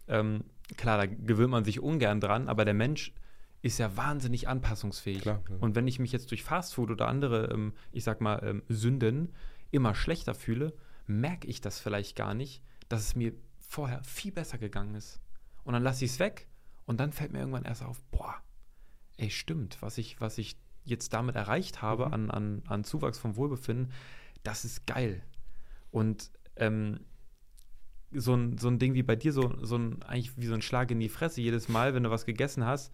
[0.06, 0.44] Ähm,
[0.76, 3.12] klar, da gewöhnt man sich ungern dran, aber der Mensch
[3.62, 5.22] ist ja wahnsinnig anpassungsfähig.
[5.22, 5.56] Klar, ja.
[5.60, 9.34] Und wenn ich mich jetzt durch Fastfood oder andere, ähm, ich sag mal, ähm, Sünden
[9.70, 10.72] immer schlechter fühle,
[11.06, 15.20] merke ich das vielleicht gar nicht, dass es mir vorher viel besser gegangen ist.
[15.64, 16.46] Und dann lasse ich es weg
[16.89, 18.34] und dann fällt mir irgendwann erst auf, boah,
[19.18, 22.12] ey, stimmt, was ich, was ich jetzt damit erreicht habe Mhm.
[22.14, 23.93] an, an, an Zuwachs vom Wohlbefinden,
[24.43, 25.22] das ist geil.
[25.91, 27.01] Und ähm,
[28.11, 30.62] so ein, so ein Ding wie bei dir, so, so ein, eigentlich wie so ein
[30.62, 32.93] Schlag in die Fresse, jedes Mal, wenn du was gegessen hast,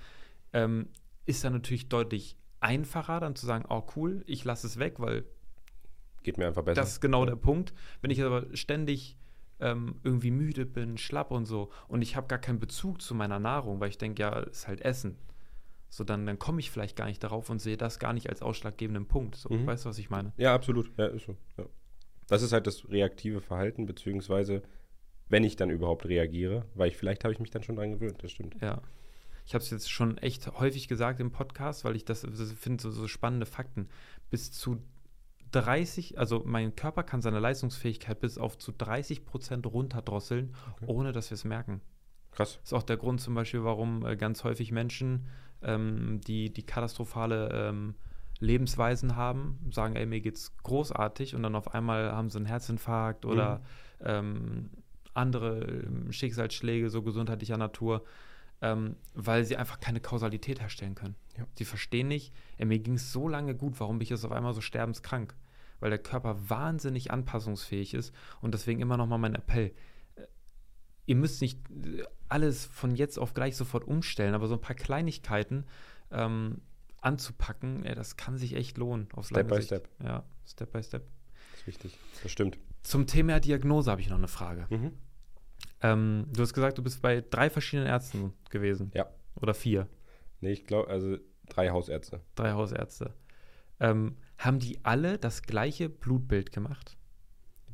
[0.53, 0.89] ähm,
[1.25, 5.25] ist dann natürlich deutlich einfacher, dann zu sagen, oh cool, ich lasse es weg, weil
[6.25, 6.81] geht mir einfach besser.
[6.81, 7.27] Das ist genau Ja.
[7.31, 7.75] der Punkt.
[8.01, 9.19] Wenn ich aber ständig
[9.61, 13.39] ähm, irgendwie müde bin, schlapp und so und ich habe gar keinen Bezug zu meiner
[13.39, 15.17] Nahrung, weil ich denke, ja, ist halt Essen.
[15.89, 18.43] So, dann, dann komme ich vielleicht gar nicht darauf und sehe das gar nicht als
[18.43, 19.37] ausschlaggebenden Punkt.
[19.37, 19.67] So, Mhm.
[19.67, 20.33] weißt du, was ich meine?
[20.37, 20.91] Ja, absolut.
[20.99, 21.37] Ja, ist so.
[21.57, 21.67] Ja.
[22.27, 24.63] Das ist halt das reaktive Verhalten, beziehungsweise
[25.29, 28.23] wenn ich dann überhaupt reagiere, weil ich vielleicht habe ich mich dann schon dran gewöhnt,
[28.23, 28.57] das stimmt.
[28.61, 28.83] Ja.
[29.47, 32.83] Ich habe es jetzt schon echt häufig gesagt im Podcast, weil ich das, das finde,
[32.83, 33.89] so, so spannende Fakten.
[34.31, 34.83] Bis zu
[35.55, 40.85] 30, also mein Körper kann seine Leistungsfähigkeit bis auf zu 30 Prozent runterdrosseln, Okay.
[40.87, 41.81] ohne dass wir es merken.
[42.33, 42.55] Krass.
[42.61, 45.27] Das ist auch der Grund zum Beispiel, warum äh, ganz häufig Menschen,
[45.63, 47.95] ähm, die, die katastrophale ähm,
[48.41, 53.25] Lebensweisen haben, sagen, ey, mir geht's großartig und dann auf einmal haben sie einen Herzinfarkt
[53.25, 53.63] oder
[54.05, 54.71] ähm,
[55.15, 58.05] andere ähm, Schicksalsschläge so gesundheitlicher Natur,
[58.61, 61.15] ähm, weil sie einfach keine Kausalität herstellen können.
[61.39, 61.47] Ja.
[61.55, 64.33] Sie verstehen nicht, ey, mir ging es so lange gut, warum bin ich jetzt auf
[64.33, 65.35] einmal so sterbenskrank?
[65.85, 69.74] Weil der Körper wahnsinnig anpassungsfähig ist und deswegen immer noch mal mein Appell.
[70.16, 70.22] Äh,
[71.05, 74.76] Ihr müsst nicht äh, alles von jetzt auf gleich sofort umstellen, aber so ein paar
[74.76, 75.66] Kleinigkeiten
[76.11, 76.62] ähm,
[77.03, 79.09] anzupacken, ey, das kann sich echt lohnen.
[79.12, 79.66] Auf Step by Sicht.
[79.66, 79.91] step.
[80.03, 81.03] Ja, Step by Step.
[81.51, 81.99] Das ist wichtig.
[82.22, 82.59] Das stimmt.
[82.82, 84.66] Zum Thema Diagnose habe ich noch eine Frage.
[84.70, 84.93] Mhm.
[85.82, 88.91] Ähm, du hast gesagt, du bist bei drei verschiedenen Ärzten gewesen.
[88.95, 89.11] Ja.
[89.37, 89.87] Oder vier.
[90.41, 91.18] Nee, ich glaube, also
[91.51, 92.22] drei Hausärzte.
[92.37, 93.12] Drei Hausärzte.
[93.80, 96.97] Ähm, haben die alle das gleiche Blutbild gemacht?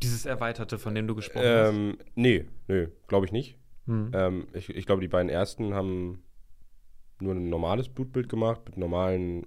[0.02, 3.54] Dieses erweiterte, von dem du gesprochen Ähm, nee, nö, glaube ich nicht.
[3.86, 3.86] hast?
[3.86, 4.10] Hm.
[4.14, 6.22] Ähm, ich, ich glaube, die beiden ersten haben
[7.20, 9.46] nur ein normales Blutbild gemacht, mit normalen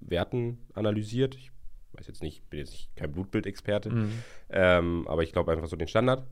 [0.00, 1.34] Werten analysiert.
[1.34, 1.50] Ich
[1.92, 4.12] weiß jetzt nicht, bin jetzt nicht kein Blutbildexperte, Mhm.
[4.48, 6.26] ähm, aber ich glaube einfach so den Standard.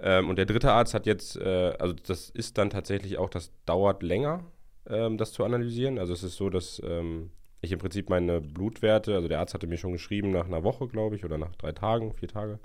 [0.00, 3.52] Ähm, und der dritte Arzt hat jetzt, äh, also das ist dann tatsächlich auch, das
[3.64, 4.44] dauert länger,
[4.86, 5.98] ähm, das zu analysieren.
[5.98, 7.30] Also es ist so, dass ähm,
[7.60, 10.86] ich im Prinzip meine Blutwerte, also der Arzt hatte mir schon geschrieben nach einer Woche,
[10.88, 12.58] glaube ich, oder nach drei Tagen, vier Tage,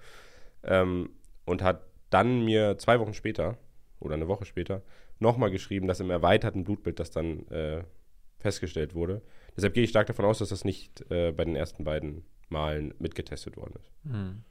[0.63, 1.09] ähm,
[1.45, 3.57] und hat dann mir zwei Wochen später
[3.99, 4.83] oder eine Woche später
[5.19, 7.83] nochmal geschrieben, dass im erweiterten Blutbild das dann äh,
[8.39, 9.21] festgestellt wurde.
[9.55, 12.93] Deshalb gehe ich stark davon aus, dass das nicht äh, bei den ersten beiden Malen
[12.99, 13.91] mitgetestet worden ist.
[14.03, 14.43] Hm.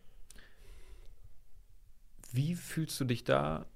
[2.32, 3.66] Wie fühlst du dich da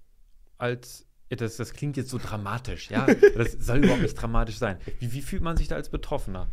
[0.59, 1.07] als.
[1.29, 3.07] Das, das klingt jetzt so dramatisch, ja.
[3.37, 4.79] Das soll überhaupt nicht dramatisch sein.
[5.01, 6.49] Wie, wie fühlt man sich da als Betroffener?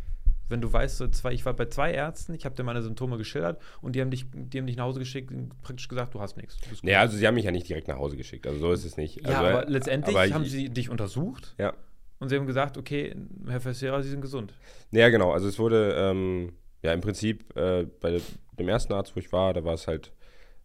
[0.48, 3.16] Wenn du weißt, so zwei, ich war bei zwei Ärzten, ich habe dir meine Symptome
[3.16, 6.20] geschildert und die haben dich, die haben dich nach Hause geschickt und praktisch gesagt, du
[6.20, 6.58] hast nichts.
[6.58, 6.68] Du.
[6.82, 8.96] Naja, also sie haben mich ja nicht direkt nach Hause geschickt, also so ist es
[8.98, 9.22] nicht.
[9.26, 11.72] ja, also, aber letztendlich aber haben ich- sie dich untersucht Ja.
[12.18, 13.16] und sie haben gesagt, okay,
[13.48, 14.52] Herr Fessera, Sie sind gesund.
[14.90, 15.32] Ja, genau.
[15.32, 16.52] Also es wurde ähm,
[16.82, 18.20] ja im Prinzip äh, bei
[18.58, 20.12] dem ersten Arzt, wo ich war, da war es halt,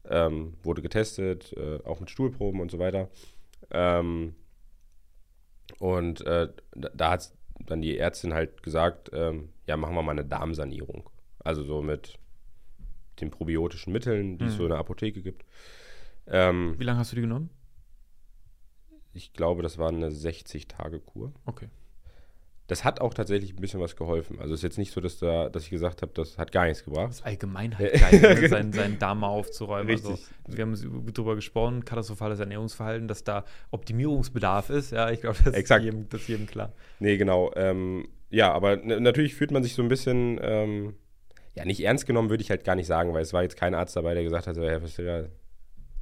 [0.10, 3.08] ähm, wurde getestet, äh, auch mit Stuhlproben und so weiter.
[3.72, 4.36] Ähm,
[5.80, 10.26] und äh, da, hat dann die Ärztin halt gesagt, ähm, ja, machen wir mal eine
[10.26, 11.10] Darmsanierung.
[11.40, 12.18] Also so mit
[13.22, 14.58] den probiotischen Mitteln, die es Mhm.
[14.58, 15.46] so in der Apotheke gibt.
[16.28, 17.50] Ähm, Wie lange hast du die genommen?
[19.12, 21.34] ich glaube, das war eine 60-Tage-Kur.
[21.46, 21.68] Okay.
[22.70, 24.40] Das hat auch tatsächlich ein bisschen was geholfen.
[24.40, 26.66] Also es ist jetzt nicht so, dass, da, dass ich gesagt habe, das hat gar
[26.66, 27.10] nichts gebracht.
[27.10, 28.48] Das ist allgemein halt geil, ne?
[28.48, 29.90] seinen, seinen Darm mal aufzuräumen.
[29.90, 30.28] Also, Richtig.
[30.48, 34.92] wir haben darüber gesprochen, katastrophales Ernährungsverhalten, dass da Optimierungsbedarf ist.
[34.92, 36.72] Ja, ich glaube, das, ist jedem- das ist jedem klar.
[37.00, 37.52] Nee, genau.
[37.56, 40.94] Ähm, ja, aber natürlich fühlt man sich so ein bisschen, ähm,
[41.56, 43.74] ja, nicht ernst genommen, würde ich halt gar nicht sagen, weil es war jetzt kein
[43.74, 45.26] Arzt dabei, der gesagt hat, so, Herr Vesterra,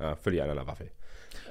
[0.01, 0.91] ja, völlig einer der Waffel.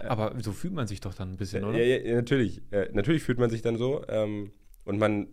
[0.07, 1.79] Aber so fühlt man sich doch dann ein bisschen, oder?
[1.79, 2.61] Ja, ja, natürlich.
[2.71, 4.53] Äh, natürlich fühlt man sich dann so ähm,
[4.87, 5.27] und man,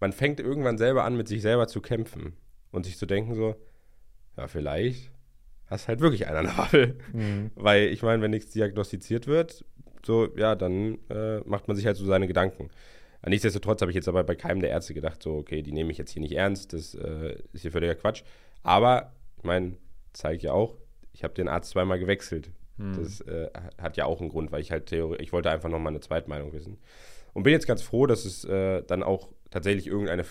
[0.00, 2.34] man fängt irgendwann selber an, mit sich selber zu kämpfen
[2.70, 3.56] und sich zu denken so,
[4.36, 5.10] ja, vielleicht
[5.66, 6.98] hast halt wirklich einer eine Waffel.
[7.12, 7.50] Mhm.
[7.54, 9.64] Weil ich meine, wenn nichts diagnostiziert wird,
[10.04, 12.70] so, ja, dann äh, macht man sich halt so seine Gedanken.
[13.26, 15.98] Nichtsdestotrotz habe ich jetzt aber bei keinem der Ärzte gedacht, so, okay, die nehme ich
[15.98, 18.22] jetzt hier nicht ernst, das äh, ist hier völliger Quatsch.
[18.62, 19.76] Aber, ich meine,
[20.12, 20.76] zeige ja auch,
[21.12, 22.50] ich habe den Arzt zweimal gewechselt.
[22.76, 22.96] Mhm.
[22.96, 25.92] Das äh, hat ja auch einen Grund, weil ich halt Theorie, ich wollte einfach nochmal
[25.92, 26.78] eine Zweitmeinung wissen.
[27.36, 30.24] Und bin jetzt ganz froh, dass es äh, dann auch tatsächlich irgendeine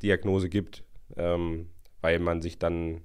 [0.00, 0.84] Diagnose gibt,
[1.16, 1.68] ähm,
[2.00, 3.00] weil man sich dann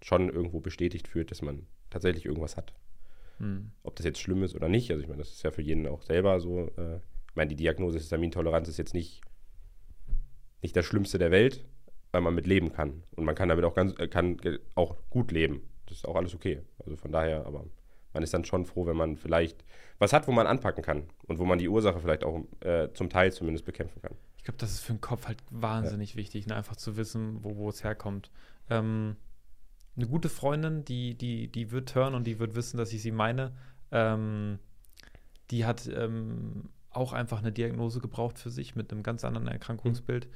[0.00, 2.72] schon irgendwo bestätigt fühlt, dass man tatsächlich irgendwas hat
[3.38, 3.72] Mhm.
[3.82, 4.90] ob das jetzt schlimm ist oder nicht.
[4.90, 6.70] Also ich meine, das ist ja für jeden auch selber so.
[6.78, 9.20] Äh, ich meine, die Diagnose Histamintoleranz ist jetzt nicht,
[10.62, 11.62] nicht das Schlimmste der Welt,
[12.12, 13.02] weil man mit leben kann.
[13.14, 14.38] Und man kann damit auch ganz, äh, kann
[14.74, 15.60] auch gut leben.
[15.84, 16.62] Das ist auch alles okay.
[16.78, 17.66] Also von daher, aber
[18.16, 19.62] man ist dann schon froh, wenn man vielleicht
[19.98, 23.10] was hat, wo man anpacken kann und wo man die Ursache vielleicht auch äh, zum
[23.10, 24.12] Teil zumindest bekämpfen kann.
[24.38, 26.56] Ich glaube, das ist für den Kopf halt wahnsinnig wichtig, ne?
[26.56, 28.30] einfach zu wissen, wo, wo es herkommt.
[28.70, 29.16] Ähm,
[29.96, 33.12] eine gute Freundin, die, die, die wird hören und die wird wissen, dass ich sie
[33.12, 33.52] meine,
[33.92, 34.58] ähm,
[35.50, 40.26] die hat ähm, auch einfach eine Diagnose gebraucht für sich mit einem ganz anderen Erkrankungsbild.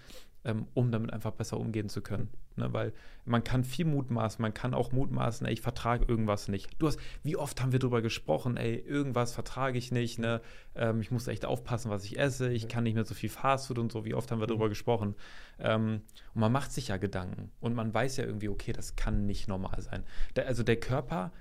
[0.44, 2.28] Ähm, um damit einfach besser umgehen zu können.
[2.56, 2.72] Ne?
[2.72, 2.92] Weil
[3.24, 6.70] man kann viel mutmaßen, man kann auch mutmaßen, ey, ich vertrage irgendwas nicht.
[6.78, 10.40] Du hast, wie oft haben wir darüber gesprochen, ey, irgendwas vertrage ich nicht, ne?
[10.74, 13.78] Ähm, ich muss echt aufpassen, was ich esse, ich kann nicht mehr so viel Fastfood
[13.78, 15.14] und so, wie oft haben wir darüber gesprochen.
[15.58, 16.02] Ähm,
[16.34, 19.48] und man macht sich ja Gedanken und man weiß ja irgendwie, okay, das kann nicht
[19.48, 20.04] normal sein.
[20.36, 21.32] Der, also der Körper,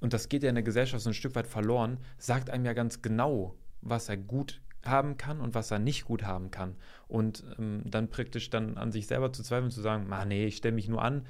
[0.00, 2.72] und das geht ja in der Gesellschaft so ein Stück weit verloren, sagt einem ja
[2.72, 6.76] ganz genau, was er gut haben kann und was er nicht gut haben kann.
[7.08, 10.56] Und ähm, dann praktisch dann an sich selber zu zweifeln, zu sagen, ah nee, ich
[10.56, 11.26] stelle mich nur an.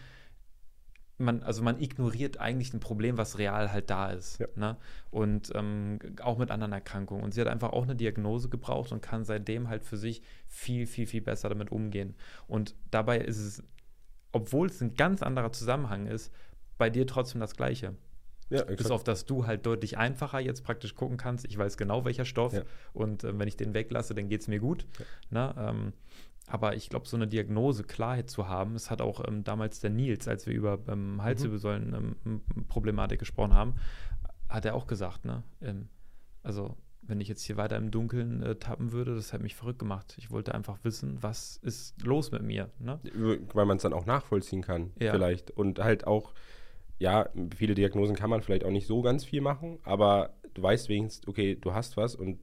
[1.18, 4.38] Man, also man ignoriert eigentlich ein Problem, was real halt da ist.
[4.38, 4.46] Ja.
[4.55, 4.76] Ne?
[5.11, 7.22] Und ähm, auch mit anderen Erkrankungen.
[7.22, 10.86] Und sie hat einfach auch eine Diagnose gebraucht und kann seitdem halt für sich viel,
[10.86, 12.14] viel, viel besser damit umgehen.
[12.46, 13.62] Und dabei ist es,
[14.32, 16.32] obwohl es ein ganz anderer Zusammenhang ist,
[16.78, 17.94] bei dir trotzdem das Gleiche.
[18.51, 18.90] Ja, Bis exakt.
[18.90, 21.44] auf, dass du halt deutlich einfacher jetzt praktisch gucken kannst.
[21.46, 22.53] Ich weiß genau, welcher Stoff.
[22.53, 22.62] Ja.
[22.92, 24.86] Und äh, wenn ich den weglasse, dann geht es mir gut.
[25.30, 25.55] Ne?
[25.57, 25.92] Ähm,
[26.48, 29.90] aber ich glaube, so eine Diagnose, Klarheit zu haben, das hat auch ähm, damals der
[29.90, 33.74] Nils, als wir über ähm, Halswirbelsäulen-Problematik gesprochen haben,
[34.48, 35.42] hat er auch gesagt, ne?
[35.61, 35.88] Ähm,
[36.42, 39.78] also, wenn ich jetzt hier weiter im Dunkeln äh, tappen würde, das hätte mich verrückt
[39.78, 40.14] gemacht.
[40.18, 42.70] Ich wollte einfach wissen, was ist los mit mir.
[42.78, 42.98] Ne?
[43.53, 45.12] weil man es dann auch nachvollziehen kann, Ja.
[45.12, 45.51] vielleicht.
[45.51, 46.32] Und halt auch,
[47.01, 50.88] ja, viele Diagnosen kann man vielleicht auch nicht so ganz viel machen, aber du weißt
[50.90, 52.38] wenigstens, okay, du hast was und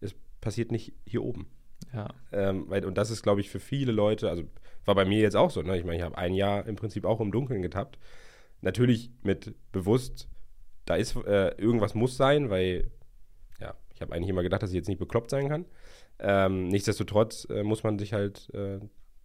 [0.00, 1.46] es passiert nicht hier oben.
[1.94, 2.08] Ja.
[2.30, 4.44] Ähm, weil, und das ist, glaube ich, für viele Leute, also
[4.84, 5.78] war bei mir jetzt auch so, ne?
[5.78, 7.98] Ich meine, ich habe ein Jahr im Prinzip auch im Dunkeln getappt.
[8.60, 10.28] Natürlich mit bewusst,
[10.84, 12.90] da ist äh, irgendwas muss sein, weil,
[13.60, 15.64] ja, ich habe eigentlich immer gedacht, dass ich jetzt nicht bekloppt sein kann.
[16.18, 18.78] Ähm, nichtsdestotrotz äh, muss man sich halt äh,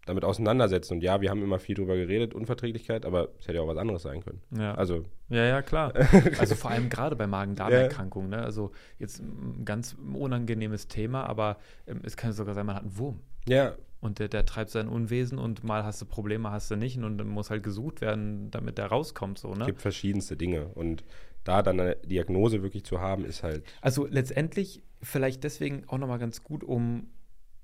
[0.07, 0.95] damit auseinandersetzen.
[0.95, 3.77] Und ja, wir haben immer viel drüber geredet, Unverträglichkeit, aber es hätte ja auch was
[3.77, 4.41] anderes sein können.
[4.57, 4.73] Ja.
[4.75, 5.93] Also, Ja, ja, klar.
[6.39, 8.29] Also vor allem gerade bei Magen-Darm-Erkrankungen.
[8.29, 8.39] Ne?
[8.39, 12.97] Also jetzt ein ganz unangenehmes Thema, aber ähm, es kann sogar sein, man hat einen
[12.97, 13.19] Wurm.
[13.47, 16.97] ja, Und der, der treibt sein Unwesen und mal hast du Probleme, hast du nicht.
[16.97, 19.39] Und dann muss halt gesucht werden, damit der rauskommt.
[19.39, 19.65] So, es ne?
[19.65, 20.67] gibt verschiedenste Dinge.
[20.75, 21.03] Und
[21.43, 26.19] da dann eine Diagnose wirklich zu haben, ist halt, Also letztendlich vielleicht deswegen auch nochmal
[26.19, 27.09] ganz gut, um.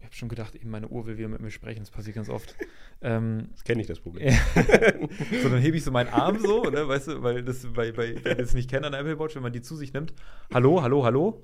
[0.03, 2.27] Ich habe schon gedacht, eben meine Uhr will wieder mit mir sprechen, das passiert ganz
[2.27, 2.57] oft.
[3.01, 4.33] ähm, das kenne ich das Problem.
[5.41, 8.13] so, dann hebe ich so meinen Arm so, ne, weißt du, weil das bei, bei
[8.21, 10.13] wer das nicht kennt an der Apple Watch, wenn man die zu sich nimmt.
[10.53, 11.41] Hallo, hallo, hallo.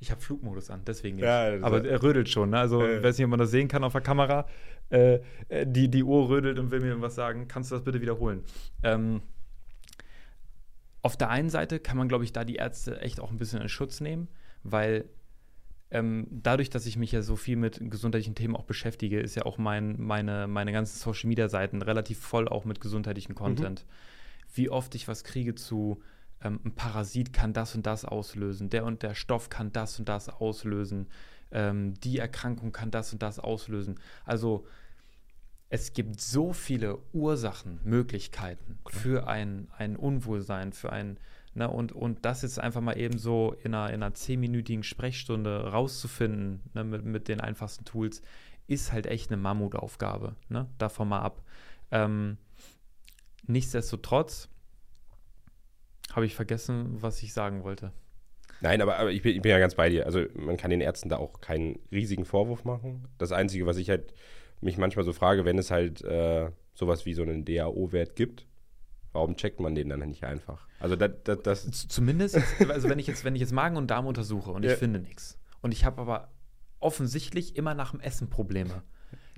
[0.00, 1.26] Ich habe Flugmodus an, deswegen nicht.
[1.26, 2.60] Ja, Aber er rödelt schon, ne?
[2.60, 4.46] Also, ich weiß nicht, ob man das sehen kann auf der Kamera.
[4.88, 7.46] Äh, äh, die, die Uhr rödelt und will mir irgendwas sagen.
[7.46, 8.42] Kannst du das bitte wiederholen?
[8.82, 9.20] Ähm,
[11.04, 13.60] auf der einen Seite kann man, glaube ich, da die Ärzte echt auch ein bisschen
[13.60, 14.26] in Schutz nehmen,
[14.62, 15.04] weil
[15.90, 19.44] ähm, dadurch, dass ich mich ja so viel mit gesundheitlichen Themen auch beschäftige, ist ja
[19.44, 23.84] auch mein, meine, meine ganzen Social Media Seiten relativ voll auch mit gesundheitlichen Content.
[24.54, 26.02] Wie oft ich was kriege zu,
[26.42, 30.08] ähm, ein Parasit kann das und das auslösen, der und der Stoff kann das und
[30.08, 31.08] das auslösen,
[31.52, 34.00] ähm, die Erkrankung kann das und das auslösen.
[34.24, 34.66] Also
[35.74, 41.18] es gibt so viele Ursachen, Möglichkeiten für ein, ein Unwohlsein, für ein,
[41.54, 45.72] ne, und, und das jetzt einfach mal eben so in einer, in einer zehnminütigen Sprechstunde
[45.72, 48.22] rauszufinden, ne, mit, mit den einfachsten Tools,
[48.68, 51.42] ist halt echt eine Mammutaufgabe, ne, davon mal ab.
[51.90, 52.36] Ähm,
[53.48, 54.48] nichtsdestotrotz
[56.12, 57.90] habe ich vergessen, was ich sagen wollte.
[58.60, 60.06] Nein, aber, aber ich, bin, ich bin ja ganz bei dir.
[60.06, 63.08] Also man kann den Ärzten da auch keinen riesigen Vorwurf machen.
[63.18, 64.14] Das Einzige, was ich halt
[64.64, 68.46] mich manchmal so frage, wenn es halt äh, sowas wie so einen DAO-Wert gibt,
[69.12, 70.66] warum checkt man den dann nicht einfach?
[70.80, 72.38] Also das, das, das Zumindest,
[72.68, 74.76] also wenn ich jetzt, wenn ich jetzt Magen und Darm untersuche und ich Ja.
[74.76, 76.28] finde nichts und ich habe aber
[76.80, 78.82] offensichtlich immer nach dem Essen Probleme,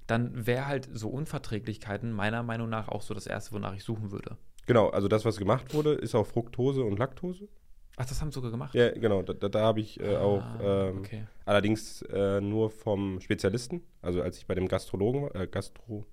[0.07, 4.11] dann wäre halt so Unverträglichkeiten meiner Meinung nach auch so das Erste, wonach ich suchen
[4.13, 4.37] würde.
[4.67, 7.49] genau, also das, was gemacht wurde, ist auch Fructose und Laktose.
[7.97, 8.75] Ach, das haben sie sogar gemacht?
[8.75, 11.25] Ja, genau, da, da, da habe ich äh, auch Ah, ähm, okay.
[11.47, 16.07] allerdings äh, nur vom Spezialisten, also als ich bei dem Gastrologen war, äh, Gastro,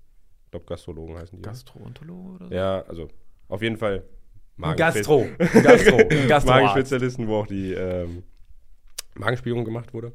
[0.46, 1.44] ich glaube Gastrologen heißen die.
[1.44, 1.50] ja.
[1.50, 2.54] Gastroenterologe oder so?
[2.54, 3.08] Ja, also
[3.48, 4.02] auf jeden Fall
[4.58, 5.28] Magenspe- Gastro.
[5.62, 6.50] Gastro.
[6.50, 8.22] Magenspezialisten, wo auch die ähm,
[9.16, 10.12] Magenspiegelung gemacht wurde.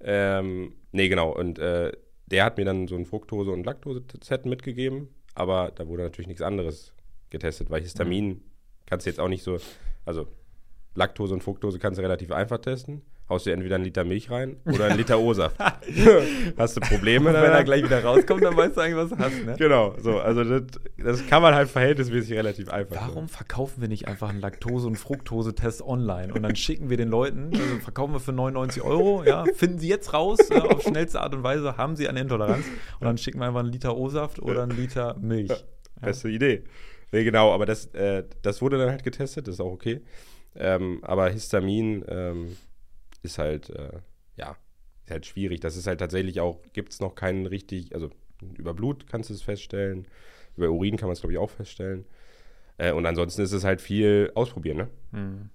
[0.00, 1.30] Ähm, nee, genau.
[1.34, 1.92] Und äh,
[2.26, 6.42] der hat mir dann so ein Fructose- und Laktose-Set mitgegeben, aber da wurde natürlich nichts
[6.42, 6.92] anderes
[7.30, 8.42] getestet, weil Histamin
[8.86, 9.58] kannst du jetzt auch nicht so,
[10.04, 10.26] also
[10.94, 13.02] Laktose und Fructose kannst du relativ einfach testen.
[13.26, 15.56] Haust du entweder einen Liter Milch rein oder einen Liter O-Saft.
[16.58, 19.46] hast du Probleme Wenn er gleich wieder rauskommt, dann weißt du eigentlich, was du hast,
[19.46, 19.56] ne?
[19.58, 20.62] Genau, so, also das,
[20.98, 23.08] das kann man halt verhältnismäßig relativ einfach.
[23.08, 27.08] Warum verkaufen wir nicht einfach einen Laktose- und Fructose-Test online und dann schicken wir den
[27.08, 31.22] Leuten, also verkaufen wir für 99 Euro, ja, finden sie jetzt raus, äh, auf schnellste
[31.22, 32.66] Art und Weise, haben sie eine Intoleranz
[33.00, 35.64] und dann schicken wir einfach einen Liter O-Saft oder einen Liter Milch.
[35.98, 36.64] Beste Idee.
[37.10, 40.02] Nee, genau, aber das, äh, das wurde dann halt getestet, das ist auch okay.
[40.56, 42.56] Ähm, aber Histamin ähm,
[43.22, 44.00] ist halt, äh,
[44.36, 44.56] ja,
[45.04, 45.60] ist halt schwierig.
[45.60, 48.10] Das ist halt tatsächlich auch, gibt es noch keinen richtig, also
[48.56, 50.06] über Blut kannst du es feststellen,
[50.56, 52.04] über Urin kann man es, glaube ich, auch feststellen.
[52.78, 54.88] Äh, und ansonsten ist es halt viel ausprobieren, ne?
[55.12, 55.50] Hm.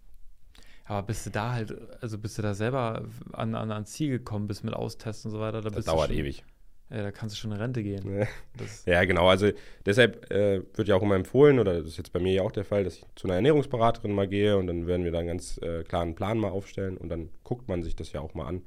[0.86, 4.48] Aber bist du da halt, also bist du da selber an, an ein Ziel gekommen
[4.48, 5.62] bist mit Austesten und so weiter?
[5.62, 6.44] Da Das bist du dauert schon, ewig.
[6.90, 8.20] Ja, da kannst du schon in Rente gehen.
[8.20, 8.28] Ja.
[8.58, 9.28] Das, Ja, genau.
[9.28, 9.52] Also
[9.86, 12.52] deshalb äh, wird ja auch immer empfohlen, oder das ist jetzt bei mir ja auch
[12.52, 15.28] der Fall, dass ich zu einer Ernährungsberaterin mal gehe und dann werden wir da einen
[15.28, 18.48] ganz äh, klaren Plan mal aufstellen und dann guckt man sich das ja auch mal
[18.48, 18.64] an.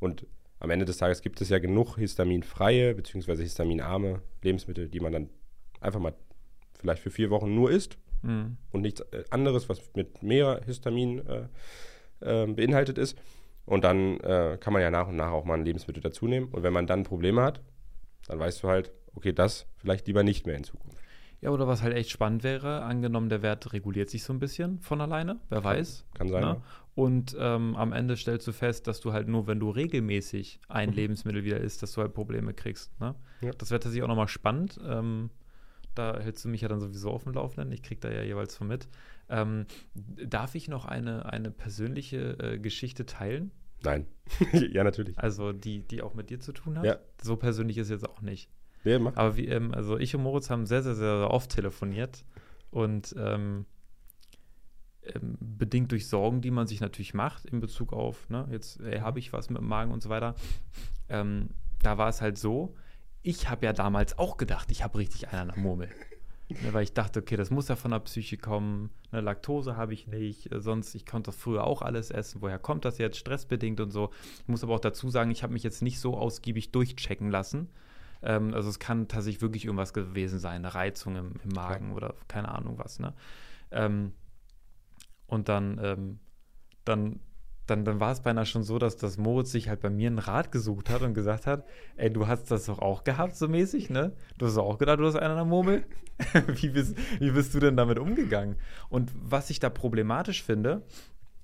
[0.00, 0.26] Und
[0.60, 3.36] am Ende des Tages gibt es ja genug histaminfreie bzw.
[3.36, 5.30] histaminarme Lebensmittel, die man dann
[5.80, 6.14] einfach mal
[6.78, 8.56] vielleicht für vier Wochen nur isst hm.
[8.70, 11.46] und nichts äh, anderes, was mit mehr Histamin äh,
[12.20, 13.18] äh, beinhaltet ist.
[13.64, 16.48] Und dann äh, kann man ja nach und nach auch mal ein Lebensmittel dazu nehmen.
[16.48, 17.60] Und wenn man dann Probleme hat,
[18.26, 20.98] dann weißt du halt, okay, das vielleicht lieber nicht mehr in Zukunft.
[21.40, 24.78] Ja, oder was halt echt spannend wäre, angenommen, der Wert reguliert sich so ein bisschen
[24.78, 26.04] von alleine, wer weiß.
[26.14, 26.40] Kann sein.
[26.40, 26.62] Ne?
[26.94, 30.90] Und ähm, am Ende stellst du fest, dass du halt nur, wenn du regelmäßig ein
[30.90, 30.94] Mhm.
[30.96, 32.98] Lebensmittel wieder isst, dass du halt Probleme kriegst.
[33.00, 33.16] Ne?
[33.40, 33.50] Ja.
[33.58, 34.78] Das wäre tatsächlich auch nochmal spannend.
[34.86, 35.30] Ähm,
[35.96, 37.72] da hältst du mich ja dann sowieso auf dem Laufenden.
[37.72, 38.86] Ich krieg da ja jeweils von mit.
[39.28, 43.50] Ähm, darf ich noch eine, eine persönliche äh, Geschichte teilen?
[43.82, 44.06] Nein.
[44.52, 45.18] ja, natürlich.
[45.18, 46.84] Also die, die auch mit dir zu tun hat?
[46.84, 46.98] Ja.
[47.20, 48.50] So persönlich ist jetzt auch nicht.
[48.84, 49.16] Nee, mach.
[49.16, 52.24] Aber wie, ähm, also ich und Moritz haben sehr, sehr, sehr oft telefoniert
[52.70, 53.66] und ähm,
[55.04, 59.00] ähm, bedingt durch Sorgen, die man sich natürlich macht in Bezug auf, ne, jetzt ey,
[59.00, 60.34] habe ich was mit dem Magen und so weiter.
[61.08, 61.50] Ähm,
[61.82, 62.76] da war es halt so,
[63.22, 65.88] ich habe ja damals auch gedacht, ich habe richtig einen an der Murmel.
[66.62, 68.90] Ne, weil ich dachte, okay, das muss ja von der Psyche kommen.
[69.10, 72.42] Ne, Laktose habe ich nicht, äh, sonst, ich konnte das früher auch alles essen.
[72.42, 73.16] Woher kommt das jetzt?
[73.16, 74.10] Stressbedingt und so.
[74.40, 77.68] Ich muss aber auch dazu sagen, ich habe mich jetzt nicht so ausgiebig durchchecken lassen.
[78.22, 82.14] Ähm, also es kann tatsächlich wirklich irgendwas gewesen sein, eine Reizung im, im Magen oder
[82.28, 82.98] keine Ahnung was.
[82.98, 83.14] Ne?
[83.70, 84.12] Ähm,
[85.26, 86.18] und dann, ähm,
[86.84, 87.20] dann,
[87.72, 90.18] dann, dann war es beinahe schon so, dass das Moritz sich halt bei mir einen
[90.18, 91.64] Rat gesucht hat und gesagt hat,
[91.96, 94.12] ey, du hast das doch auch gehabt, so mäßig, ne?
[94.36, 95.86] Du hast auch gedacht, du hast einen an der Murmel.
[96.46, 98.56] wie, bist, wie bist du denn damit umgegangen?
[98.90, 100.82] Und was ich da problematisch finde,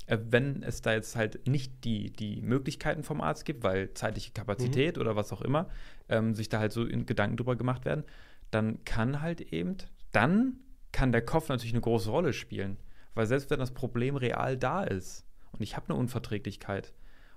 [0.07, 4.33] äh, wenn es da jetzt halt nicht die, die Möglichkeiten vom Arzt gibt, weil zeitliche
[4.33, 5.71] Kapazität oder was auch immer,
[6.11, 8.05] ähm, sich da halt so in Gedanken drüber gemacht werden,
[8.51, 9.79] dann kann halt eben,
[10.13, 10.59] dann
[10.93, 12.77] kann der Kopf natürlich eine große Rolle spielen.
[13.15, 16.93] Weil selbst wenn das Problem real da ist und ich habe eine Unverträglichkeit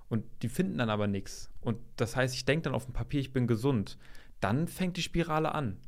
[0.08, 3.20] und die finden dann aber nichts und das heißt, ich denke dann auf dem Papier,
[3.20, 3.98] ich bin gesund,
[4.40, 5.78] dann fängt die Spirale an.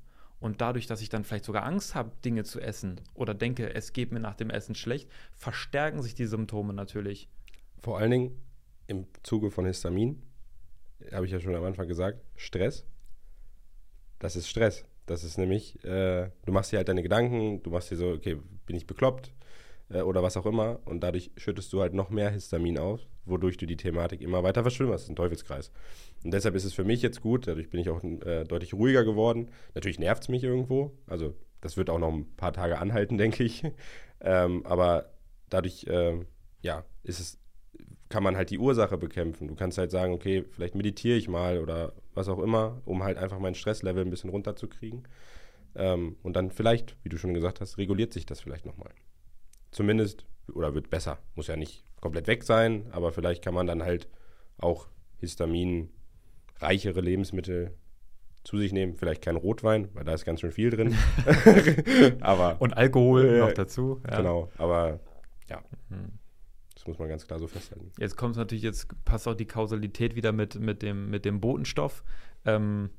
[0.41, 3.95] Und dadurch, dass ich dann vielleicht sogar Angst habe, Dinge zu essen oder denke, es
[3.95, 7.29] geht mir nach dem Essen schlecht, verstärken sich die Symptome natürlich.
[7.81, 8.43] Vor allen Dingen
[8.87, 10.23] im Zuge von Histamin,
[11.13, 12.85] habe ich ja schon am Anfang gesagt, Stress.
[14.19, 14.85] Das ist Stress.
[15.07, 18.37] Das ist nämlich, äh, du machst dir halt deine Gedanken, du machst dir so, okay,
[18.67, 19.33] bin ich bekloppt
[19.95, 23.57] äh, oder was auch immer und dadurch schüttest du halt noch mehr Histamin aus, wodurch
[23.57, 24.95] du die Thematik immer weiter verschwimmerst.
[24.95, 25.71] Das ist ein Teufelskreis.
[26.25, 29.05] Und deshalb ist es für mich jetzt gut, dadurch bin ich auch äh, deutlich ruhiger
[29.05, 29.51] geworden.
[29.75, 33.45] Natürlich nervt es mich irgendwo, also das wird auch noch ein paar Tage anhalten, denke
[33.45, 33.63] ich.
[34.21, 35.11] ähm, aber
[35.49, 36.27] dadurch, ähm,
[36.63, 37.39] ja, ist es
[38.11, 39.49] kann man halt die Ursache bekämpfen.
[39.49, 43.19] Du kannst halt sagen, okay, vielleicht meditiere ich mal oder was auch immer, um halt
[43.19, 45.09] einfach mein Stresslevel ein bisschen runterzukriegen.
[45.75, 48.93] Ähm, und dann vielleicht, wie du schon gesagt hast, reguliert sich das vielleicht nochmal.
[49.75, 51.19] Zumindest, oder wird besser.
[51.35, 54.09] Muss ja nicht komplett weg sein, aber vielleicht kann man dann halt
[54.57, 57.75] auch histaminreichere Lebensmittel
[58.45, 58.95] zu sich nehmen.
[58.95, 60.95] Vielleicht kein Rotwein, weil da ist ganz schön viel drin.
[62.21, 64.01] aber Und Alkohol Äh, noch dazu.
[64.09, 64.17] ja.
[64.19, 65.01] genau, aber
[65.49, 66.19] ja, Hm.
[66.75, 67.91] das muss man ganz klar so festhalten.
[67.99, 72.05] Jetzt kommt natürlich, jetzt passt auch die Kausalität wieder mit, mit, dem, mit dem Botenstoff.
[72.45, 72.91] Ähm,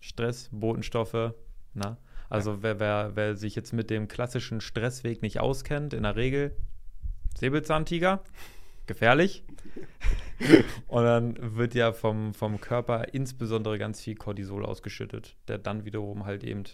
[0.00, 1.32] Stress, Botenstoffe,
[1.74, 1.96] na?
[2.28, 6.56] Also wer, wer, wer sich jetzt mit dem klassischen Stressweg nicht auskennt, in der Regel
[7.36, 8.22] Säbelzahntiger,
[8.86, 9.44] gefährlich.
[10.88, 16.24] Und dann wird ja vom, vom Körper insbesondere ganz viel Cortisol ausgeschüttet, der dann wiederum
[16.24, 16.64] halt eben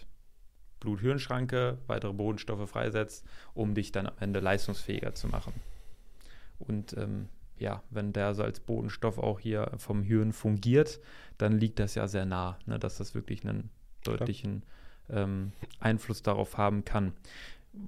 [0.79, 5.53] Blut-Hirn-Schranke, weitere Bodenstoffe freisetzt, um dich dann am Ende leistungsfähiger zu machen.
[6.59, 10.99] Und ähm, ja, wenn der so als Bodenstoff auch hier vom Hirn fungiert,
[11.37, 13.69] dann liegt das ja sehr nah, ne, dass das wirklich einen
[14.03, 14.63] deutlichen
[15.09, 17.13] ähm, Einfluss darauf haben kann.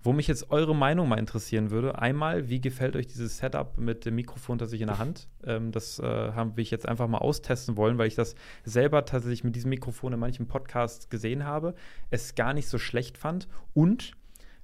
[0.03, 4.05] Wo mich jetzt eure Meinung mal interessieren würde, einmal, wie gefällt euch dieses Setup mit
[4.05, 5.29] dem Mikrofon sich in der Hand?
[5.45, 9.45] Ähm, das äh, haben wir jetzt einfach mal austesten wollen, weil ich das selber tatsächlich
[9.45, 11.73] mit diesem Mikrofon in manchen Podcasts gesehen habe,
[12.09, 14.11] es gar nicht so schlecht fand und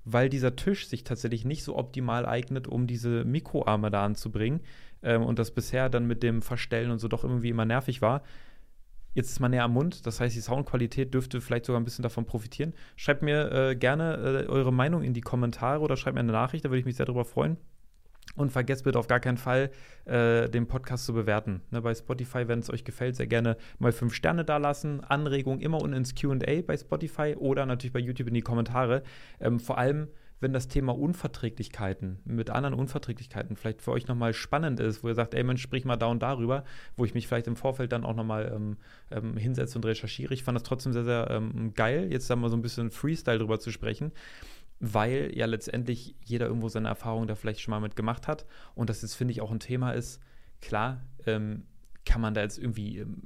[0.06, 4.60] weil dieser Tisch sich tatsächlich nicht so optimal eignet, um diese Mikroarme da anzubringen
[5.02, 8.24] ähm, und das bisher dann mit dem Verstellen und so doch irgendwie immer nervig war,
[9.14, 12.04] Jetzt ist man näher am Mund, das heißt, die Soundqualität dürfte vielleicht sogar ein bisschen
[12.04, 12.74] davon profitieren.
[12.96, 16.66] Schreibt mir äh, gerne äh, eure Meinung in die Kommentare oder schreibt mir eine Nachricht,
[16.66, 17.58] da würde ich mich sehr darüber freuen.
[18.36, 19.70] Und vergesst bitte auf gar keinen Fall,
[20.06, 21.62] äh, den Podcast zu bewerten.
[21.70, 25.02] Ne, bei Spotify, wenn es euch gefällt, sehr gerne mal fünf Sterne da lassen.
[25.02, 29.04] Anregungen immer unten ins QA bei Spotify oder natürlich bei YouTube in die Kommentare.
[29.40, 30.08] Ähm, vor allem,
[30.44, 35.16] wenn das Thema Unverträglichkeiten mit anderen Unverträglichkeiten vielleicht für euch nochmal spannend ist, wo ihr
[35.16, 36.64] sagt, ey Mensch, sprich mal da und darüber,
[36.96, 38.78] wo ich mich vielleicht im Vorfeld dann auch nochmal ähm,
[39.10, 40.34] ähm, hinsetze und recherchiere.
[40.34, 43.40] Ich fand das trotzdem sehr, sehr ähm, geil, jetzt da mal so ein bisschen Freestyle
[43.40, 44.12] drüber zu sprechen
[44.86, 48.90] weil ja letztendlich jeder irgendwo seine Erfahrung da vielleicht schon mal mit gemacht hat und
[48.90, 50.20] das jetzt, finde ich, auch ein Thema ist.
[50.60, 51.64] Klar, ähm,
[52.06, 53.22] kann man da jetzt irgendwie ähm,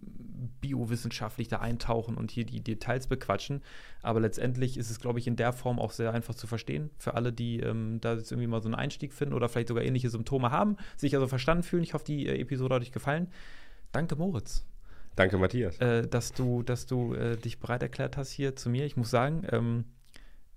[0.61, 3.61] biowissenschaftlich da eintauchen und hier die Details bequatschen.
[4.01, 7.13] Aber letztendlich ist es, glaube ich, in der Form auch sehr einfach zu verstehen für
[7.13, 10.09] alle, die ähm, da jetzt irgendwie mal so einen Einstieg finden oder vielleicht sogar ähnliche
[10.09, 11.83] Symptome haben, sich also verstanden fühlen.
[11.83, 13.27] Ich hoffe, die äh, Episode hat euch gefallen.
[13.91, 14.65] Danke, Moritz.
[15.15, 15.77] Danke, Matthias.
[15.79, 18.85] Äh, dass du, dass du äh, dich bereit erklärt hast hier zu mir.
[18.85, 19.85] Ich muss sagen, ähm,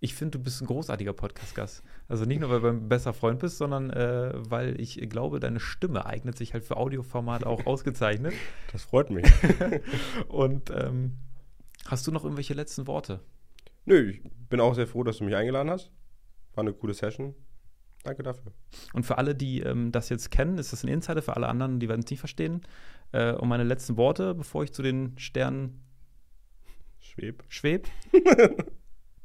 [0.00, 1.82] ich finde, du bist ein großartiger Podcast-Gast.
[2.08, 5.60] Also nicht nur, weil du ein besser Freund bist, sondern äh, weil ich glaube, deine
[5.60, 8.32] Stimme eignet sich halt für Audioformat auch ausgezeichnet.
[8.72, 9.30] Das freut mich.
[10.28, 11.18] Und ähm,
[11.86, 13.20] hast du noch irgendwelche letzten Worte?
[13.84, 15.90] Nö, ich bin auch sehr froh, dass du mich eingeladen hast.
[16.54, 17.34] War eine coole Session.
[18.02, 18.52] Danke dafür.
[18.94, 21.20] Und für alle, die ähm, das jetzt kennen, ist das ein Insider.
[21.20, 22.62] Für alle anderen, die werden es nicht verstehen.
[23.12, 25.84] Äh, und meine letzten Worte, bevor ich zu den Sternen
[27.00, 27.44] schweb.
[27.48, 27.86] Schweb.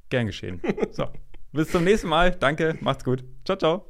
[0.09, 0.61] Gern geschehen.
[0.91, 1.07] So,
[1.51, 2.31] bis zum nächsten Mal.
[2.31, 3.23] Danke, macht's gut.
[3.43, 3.87] Ciao, ciao.